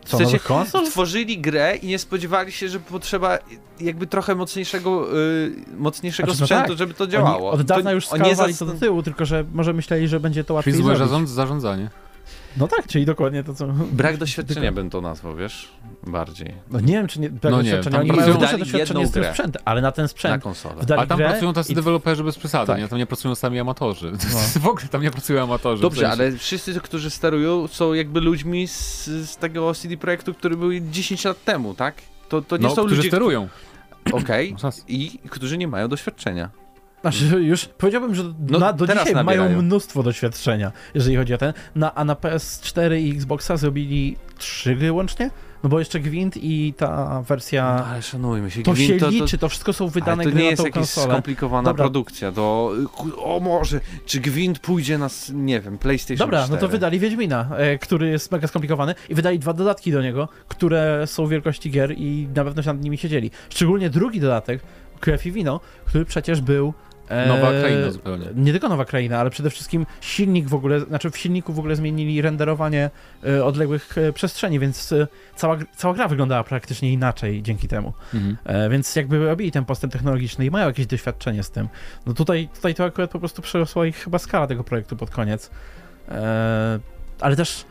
[0.05, 0.87] Co, sensie nowych konsol?
[0.87, 3.39] Tworzyli grę i nie spodziewali się, że potrzeba
[3.81, 6.79] jakby trochę mocniejszego, y, mocniejszego Znaczy, no sprzętu, tak.
[6.79, 7.51] żeby to działało.
[7.51, 10.21] Oni od dawna to, już skalowali to zastan- do tyłu, tylko że może myśleli, że
[10.21, 11.91] będzie to łatwiej Czyli złe zarządzanie.
[12.57, 13.67] No tak, czyli dokładnie to, co...
[13.93, 15.69] Brak doświadczenia bym to nazwał, wiesz?
[16.07, 16.55] Bardziej.
[16.71, 17.31] No nie wiem, czy nie...
[17.31, 17.99] Brak No nie, doświadczenia.
[18.01, 20.75] Oni pracują- mają duże doświadczenie z tym sprzętem, ale na ten Na sprzęt konsolę.
[20.83, 22.79] wdali A tam grę pracują tacy i- deweloperzy bez przesady, Tak.
[22.79, 22.89] nie?
[22.89, 24.13] Tam nie pracują sami amatorzy.
[24.33, 24.61] No.
[24.61, 25.83] w ogóle tam nie pracują amatorzy.
[25.83, 30.71] Dobrze, ale wszyscy, którzy sterują, są jakby ludźmi z, z tego CD Projektu, który był
[30.91, 31.95] 10 lat temu, tak?
[32.29, 33.49] To, to nie no, są którzy ludzie, sterują.
[34.13, 34.85] okej, rację.
[34.89, 36.51] i którzy nie mają doświadczenia.
[37.03, 39.63] Znaczy, już powiedziałbym, że No, na, do dzisiaj mają nabierają.
[39.63, 41.53] mnóstwo doświadczenia, jeżeli chodzi o ten.
[41.75, 45.31] Na, a na PS4 i Xboxa zrobili trzy gry łącznie?
[45.63, 47.77] No bo jeszcze Gwint i ta wersja...
[47.79, 50.39] No, ale szanujmy się, to Gwint się to, liczy, to wszystko są wydane ale to
[50.39, 51.07] nie na jest jakaś konsolę.
[51.07, 51.85] skomplikowana Dobra.
[51.85, 52.73] produkcja, to
[53.17, 56.55] o może, czy Gwint pójdzie na, nie wiem, PlayStation Dobra, 4?
[56.55, 60.29] no to wydali Wiedźmina, e, który jest mega skomplikowany i wydali dwa dodatki do niego,
[60.49, 63.31] które są wielkości gier i na pewno się nad nimi siedzieli.
[63.51, 64.61] Szczególnie drugi dodatek,
[65.01, 66.75] Krew i Wino, który przecież był...
[67.11, 68.27] e, Nowa kraina zupełnie.
[68.35, 71.77] Nie tylko nowa kraina, ale przede wszystkim silnik w ogóle, znaczy w silniku w ogóle
[71.77, 72.91] zmienili renderowanie
[73.25, 75.07] e, odległych e, przestrzeni, więc e,
[75.37, 77.93] cała, cała gra wyglądała praktycznie inaczej dzięki temu.
[78.15, 78.71] Mhm.
[78.71, 81.69] Więc jakby robili ten postęp technologiczny i mają jakieś doświadczenie z tym.
[82.07, 85.51] No tutaj, tutaj to akurat po prostu przerosła ich chyba skala tego projektu pod koniec.
[87.21, 87.65] Ale też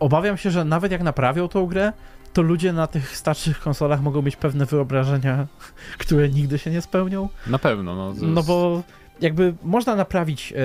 [0.00, 1.92] obawiam się, że nawet jak naprawią tą grę,
[2.32, 5.46] to ludzie na tych starszych konsolach mogą mieć pewne wyobrażenia,
[5.98, 7.28] które nigdy się nie spełnią.
[7.46, 7.94] Na pewno.
[7.96, 8.82] No, No jest- bo
[9.20, 10.56] jakby można naprawić e,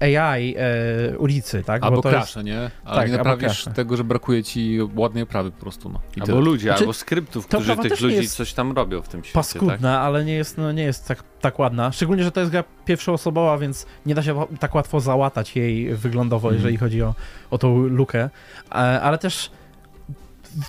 [0.00, 1.82] AI e, ulicy, tak?
[1.82, 2.70] Albo bo to crashe, nie?
[2.84, 6.00] Ale Tak, nie naprawisz tego, że brakuje ci ładnej oprawy po prostu, no.
[6.16, 6.40] I Albo tyle.
[6.40, 9.76] ludzie, Znaczy, albo skryptów, którzy tych ludzi jest coś tam robią w tym świecie, paskudna,
[9.76, 10.00] tak?
[10.04, 11.92] ale nie jest, no, nie jest tak, tak ładna.
[11.92, 16.48] Szczególnie, że to jest gra pierwszoosobowa, więc nie da się tak łatwo załatać jej wyglądowo,
[16.48, 16.56] Mhm.
[16.56, 17.14] jeżeli chodzi o,
[17.50, 18.30] o tą lukę.
[18.70, 19.50] E, ale też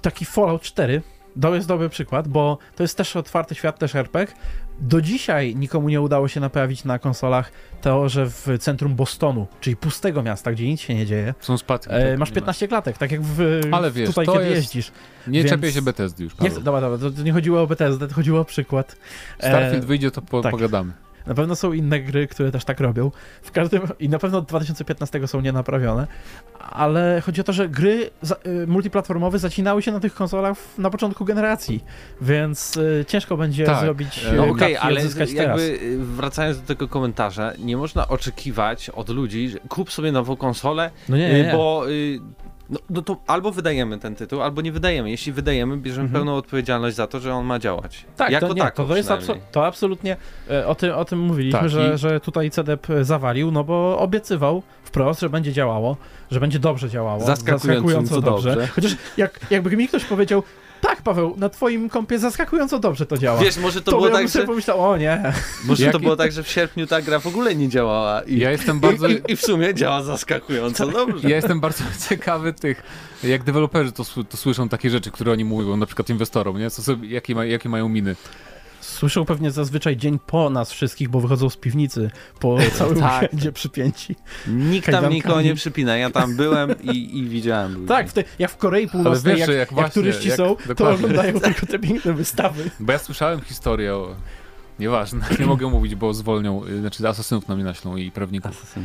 [0.01, 1.01] taki Fallout 4
[1.41, 4.33] to jest dobry przykład, bo to jest też otwarty świat, też RPG.
[4.81, 7.51] Do dzisiaj nikomu nie udało się naprawić na konsolach
[7.81, 11.89] to, że w centrum Bostonu, czyli pustego miasta, gdzie nic się nie dzieje, Są spadki.
[11.93, 14.55] e, tak, masz nie 15 klatek, tak jak w, Ale wiesz, tutaj, to kiedy jest-
[14.55, 14.91] jeździsz.
[14.91, 15.31] ma.
[15.31, 16.63] Nie więc- czepiaj się Bethesdy już, Nie, Paweł.
[16.63, 18.95] dobra, dobra, to nie chodziło o Bethesdę, to chodziło o przykład.
[19.39, 20.51] E, Starfield wyjdzie, to po, tak.
[20.51, 20.93] pogadamy.
[21.27, 23.11] Na pewno są inne gry, które też tak robią.
[23.41, 26.07] W każdym i na pewno od 2015 są nienaprawione,
[26.59, 30.77] ale chodzi o to, że gry za, y, multiplatformowe zacinały się na tych konsolach w,
[30.77, 31.83] na początku generacji,
[32.21, 35.59] więc y, ciężko będzie Tak, zrobić e, y, No Yy, okej, tapki ale jakby teraz.
[35.61, 40.91] y, wracając do tego komentarza, nie można oczekiwać od ludzi, że kup sobie nową konsolę,
[41.09, 41.51] No nie, y, nie, nie.
[41.53, 42.19] bo y,
[42.69, 45.09] no, no to albo wydajemy ten tytuł, albo nie wydajemy.
[45.09, 46.19] Jeśli wydajemy, bierzemy Mhm.
[46.23, 48.05] pełną odpowiedzialność za to, że on ma działać.
[48.17, 50.17] Tak, jako to, nie, tako to, jest abso- to absolutnie
[50.49, 53.99] e, o tym, o tym mówiliśmy, Tak, że, i- że tutaj CDEP zawalił, no bo
[53.99, 55.97] obiecywał wprost, że będzie działało,
[56.31, 57.21] że będzie dobrze działało.
[57.25, 58.67] Zaskakująco dobrze.
[58.67, 60.43] Chociaż jak, jakby mi ktoś powiedział,
[60.81, 63.41] tak Paweł, na twoim kompie zaskakująco dobrze to działa.
[63.41, 65.33] Wiesz, może to, to było bym tak, że, pomyślał, o nie.
[65.65, 68.51] może to było tak, że w sierpniu ta gra w ogóle nie działała i, Ja
[68.51, 69.07] jestem bardzo...
[69.07, 71.29] i, i, w sumie działa zaskakująco dobrze.
[71.29, 72.83] Ja jestem bardzo ciekawy tych,
[73.23, 76.69] jak deweloperzy to, to słyszą takie rzeczy, które oni mówią, na przykład inwestorom, nie?
[76.69, 78.15] Co sobie, jakie, ma, jakie mają miny.
[78.89, 83.21] Słyszą pewnie zazwyczaj dzień po nas wszystkich, bo wychodzą z piwnicy po całym Tak.
[83.21, 84.15] weekendzie przypięci.
[84.47, 85.15] Nikt tam Kajdankami.
[85.15, 87.87] nikogo nie przypina, ja tam byłem i, i widziałem ludzi.
[87.87, 90.55] Tak, w te, jak w Korei Północnej, wiesz, jak, jak jak, właśnie, turyści jak- są,
[90.55, 91.05] to dokładnie.
[91.05, 92.69] oglądają tylko te piękne wystawy.
[92.79, 94.15] Bo ja słyszałem historię o...
[94.79, 98.75] Nieważne, nie mogę mówić, bo zwolnią, y, znaczy asasynów na mnie naślą i prawników.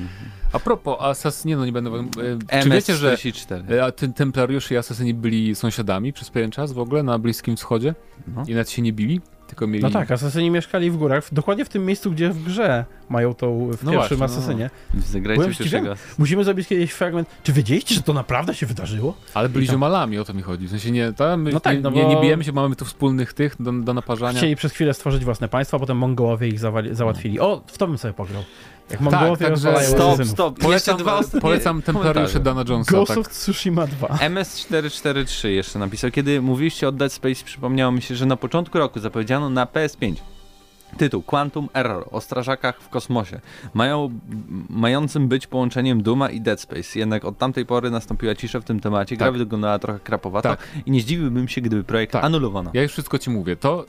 [0.53, 1.91] A propos asasyn, nie no, nie będę...
[1.91, 3.71] y, Czy wiecie, że MS-44.
[3.73, 7.57] y, a ty- templariusze i asasyni byli sąsiadami przez pewien czas w ogóle na Bliskim
[7.57, 7.95] Wschodzie
[8.37, 8.45] No.
[8.49, 9.83] i nawet się nie bili, tylko mieli...
[9.83, 13.35] No tak, asasyni mieszkali w górach, w- dokładnie w tym miejscu, gdzie w grze mają
[13.35, 14.43] tą, w No pierwszym właśnie, no.
[14.43, 14.71] asasynie.
[14.95, 15.95] Zagrajcie Byłem pierwszego.
[16.19, 17.29] Musimy zrobić kiedyś fragment.
[17.43, 19.15] Czy wiedzieliście, że to naprawdę się wydarzyło?
[19.35, 20.67] Ale byli tam- ziomalami, o to mi chodzi.
[20.67, 22.77] W sensie nie, tam my No tak, nie, no nie, bo- nie bijemy się, mamy
[22.77, 24.39] tu wspólnych tych do, do naparzania.
[24.39, 27.41] Chcieli przez chwilę stworzyć własne państwo, a potem Mongołowie ich zawali, załatwili.
[27.41, 28.43] O, w to bym sobie pograł.
[28.91, 30.31] Jak Mongołowie także rozwalają Stop, asasynów.
[30.33, 30.59] stop.
[30.59, 32.41] Polecam, dwa ostatnie polecam templariusze.
[32.41, 32.93] Dana Jonesa.
[32.93, 33.19] Ghost Tak.
[33.19, 34.07] of Tsushima 2.
[34.09, 36.11] MS443 jeszcze napisał.
[36.11, 40.15] Kiedy mówiliście o Dead Space, przypomniało mi się, że na początku roku zapowiedziano na PS5
[40.97, 43.41] tytuł Quantum Error o strażakach w kosmosie,
[43.75, 44.11] mają,
[44.71, 46.99] mającym być połączeniem Duma i Dead Space.
[46.99, 49.17] Jednak od tamtej pory nastąpiła cisza w tym temacie.
[49.17, 49.37] Gra Tak.
[49.39, 50.69] wyglądała trochę krapowato Tak.
[50.87, 52.25] i nie zdziwiłbym się, gdyby projekt Tak.
[52.25, 52.71] anulowano.
[52.75, 53.57] Ja już wszystko ci mówię.
[53.57, 53.85] To,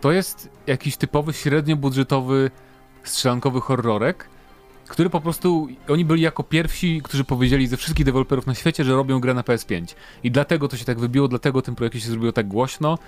[0.00, 2.50] to jest jakiś typowy, średniobudżetowy,
[3.04, 4.28] strzelankowy horrorek,
[4.88, 8.92] który po prostu, oni byli jako pierwsi, którzy powiedzieli ze wszystkich deweloperów na świecie, że
[8.92, 9.94] robią grę na PS5.
[10.24, 12.98] I dlatego to się tak wybiło, dlatego tym projekcie się zrobiło tak głośno.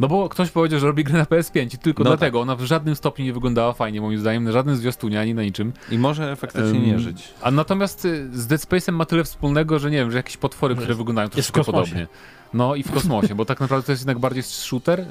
[0.00, 2.40] No bo ktoś powiedział, że robi grę na PS5 i tylko No dlatego.
[2.40, 5.72] Ona w żadnym stopniu nie wyglądała fajnie, moim zdaniem, na żadnym zwiastunie, ani na niczym.
[5.90, 7.34] I może faktycznie Em, nie żyć.
[7.42, 10.74] A natomiast y, z Dead Space'em ma tyle wspólnego, że nie wiem, że jakieś potwory,
[10.76, 11.90] które wyglądają Jest w troszkę kosmosie.
[11.92, 12.06] podobnie.
[12.54, 15.06] No i w kosmosie, bo tak naprawdę to jest jednak bardziej shooter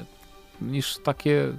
[0.62, 1.52] niż takie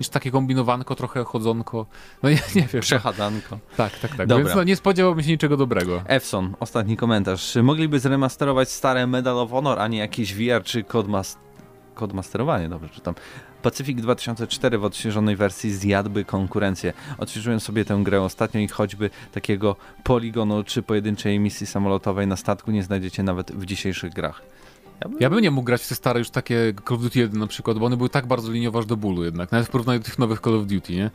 [0.00, 1.86] niż takie kombinowanko, trochę chodzonko.
[2.22, 2.82] No nie, nie wiem.
[2.82, 3.58] Przechadanko.
[3.76, 4.26] Tak, tak, tak.
[4.26, 4.44] Dobra.
[4.44, 6.02] Więc no, nie spodziewałbym się niczego dobrego.
[6.06, 7.52] Ewson, ostatni komentarz.
[7.52, 11.38] Czy mogliby zremasterować stare Medal of Honor, a nie jakiś VR czy Codmas...
[11.94, 13.14] Codemasterowanie, dobrze czytam.
[13.62, 16.92] Pacific 2004 w odświeżonej wersji zjadłby konkurencję.
[17.18, 22.70] Odświeżyłem sobie tę grę ostatnio i choćby takiego poligonu czy pojedynczej misji samolotowej na statku
[22.70, 24.42] nie znajdziecie nawet w dzisiejszych grach.
[25.20, 27.46] Ja bym nie mógł grać w te stare już takie Call of Duty 1 na
[27.46, 30.04] przykład, bo one były tak bardzo liniowe aż do bólu jednak, nawet w porównaniu do
[30.04, 31.10] tych nowych Call of Duty, nie?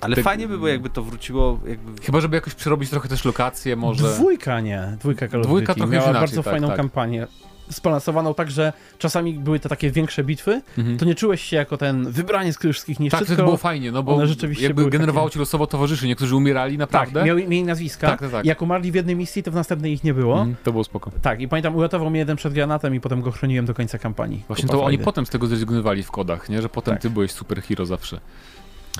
[0.00, 2.02] Ale Tak- fajnie by było, jakby to wróciło jakby...
[2.02, 4.14] Chyba, żeby jakoś przerobić trochę też lokacje może.
[4.14, 5.80] Dwójka nie, dwójka Call of Dwójka Duty.
[5.80, 6.76] trochę Miała inaczej, bardzo tak, fajną tak.
[6.76, 7.26] kampanię.
[7.68, 10.98] Zbalansowaną tak, że czasami były to takie większe bitwy, Mhm.
[10.98, 14.02] to nie czułeś się jako ten wybraniec, który wszystkich niszczy, Tak, to było fajnie, no
[14.02, 17.24] bo rzeczywiście jakby generowało takie- ci losowo towarzyszy, niektórzy umierali Tak, naprawdę.
[17.24, 18.06] mieli, mieli nazwiska.
[18.06, 18.44] Tak, tak, tak.
[18.44, 20.38] Jak umarli w jednej misji, to w następnej ich nie było.
[20.38, 21.10] Mhm, to było spoko.
[21.22, 24.42] Tak, i pamiętam, uratował mnie jeden przed granatem i potem go chroniłem do końca kampanii.
[24.48, 26.62] Właśnie to oni potem z tego zrezygnowali w kodach, nie?
[26.62, 27.02] Że potem Tak.
[27.02, 28.20] ty byłeś superhero zawsze.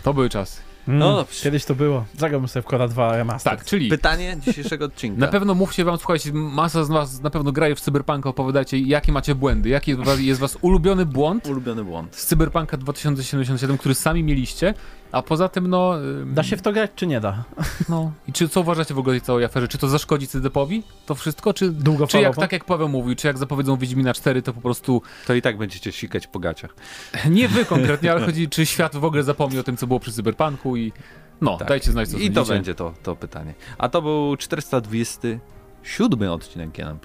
[0.02, 0.60] To były czasy.
[0.88, 1.42] Mm, No dobrze.
[1.42, 2.04] Kiedyś to było.
[2.18, 3.56] Zagrałbym sobie w Koda 2 Remaster.
[3.56, 5.20] Tak, czyli Pytanie dzisiejszego odcinka.
[5.20, 9.12] na pewno mówcie wam, słuchajcie, masa z was na pewno graje w Cyberpunka, opowiadajcie, jakie
[9.12, 12.16] macie błędy, jaki jest was, jest was ulubiony błąd Ulubiony błąd.
[12.16, 14.74] z Cyberpunka 2077, który sami mieliście,
[15.14, 15.94] a poza tym, no...
[16.26, 17.44] Da się w to grać, czy nie da?
[17.88, 18.12] No.
[18.28, 19.68] I czy, co uważacie w ogóle o tej całej aferze?
[19.68, 20.82] Czy to zaszkodzi CD-powi?
[21.06, 21.54] To wszystko?
[21.54, 21.74] Czy,
[22.08, 25.34] czy jak, tak jak Paweł mówił, czy jak zapowiedzą Wiedźmina 4, to po prostu To
[25.34, 26.74] i tak będziecie sikać po gaciach.
[27.30, 30.12] nie wy konkretnie, ale chodzi, czy świat w ogóle zapomni o tym, co było przy
[30.12, 30.92] Cyberpunku i
[31.40, 31.68] no, Tak.
[31.68, 33.54] dajcie znać, co I to będzie to, to pytanie.
[33.78, 36.98] A to był 427 odcinek GNM+.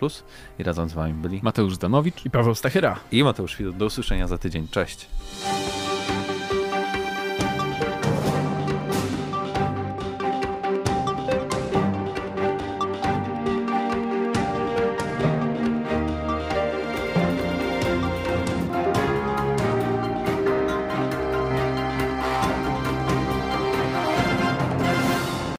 [0.59, 2.25] I razem z wami byli Mateusz Danowicz.
[2.25, 2.99] I Paweł Stachyra.
[3.11, 3.77] i Mateusz Widut.
[3.77, 4.67] Do usłyszenia za tydzień.
[4.71, 5.09] Cześć.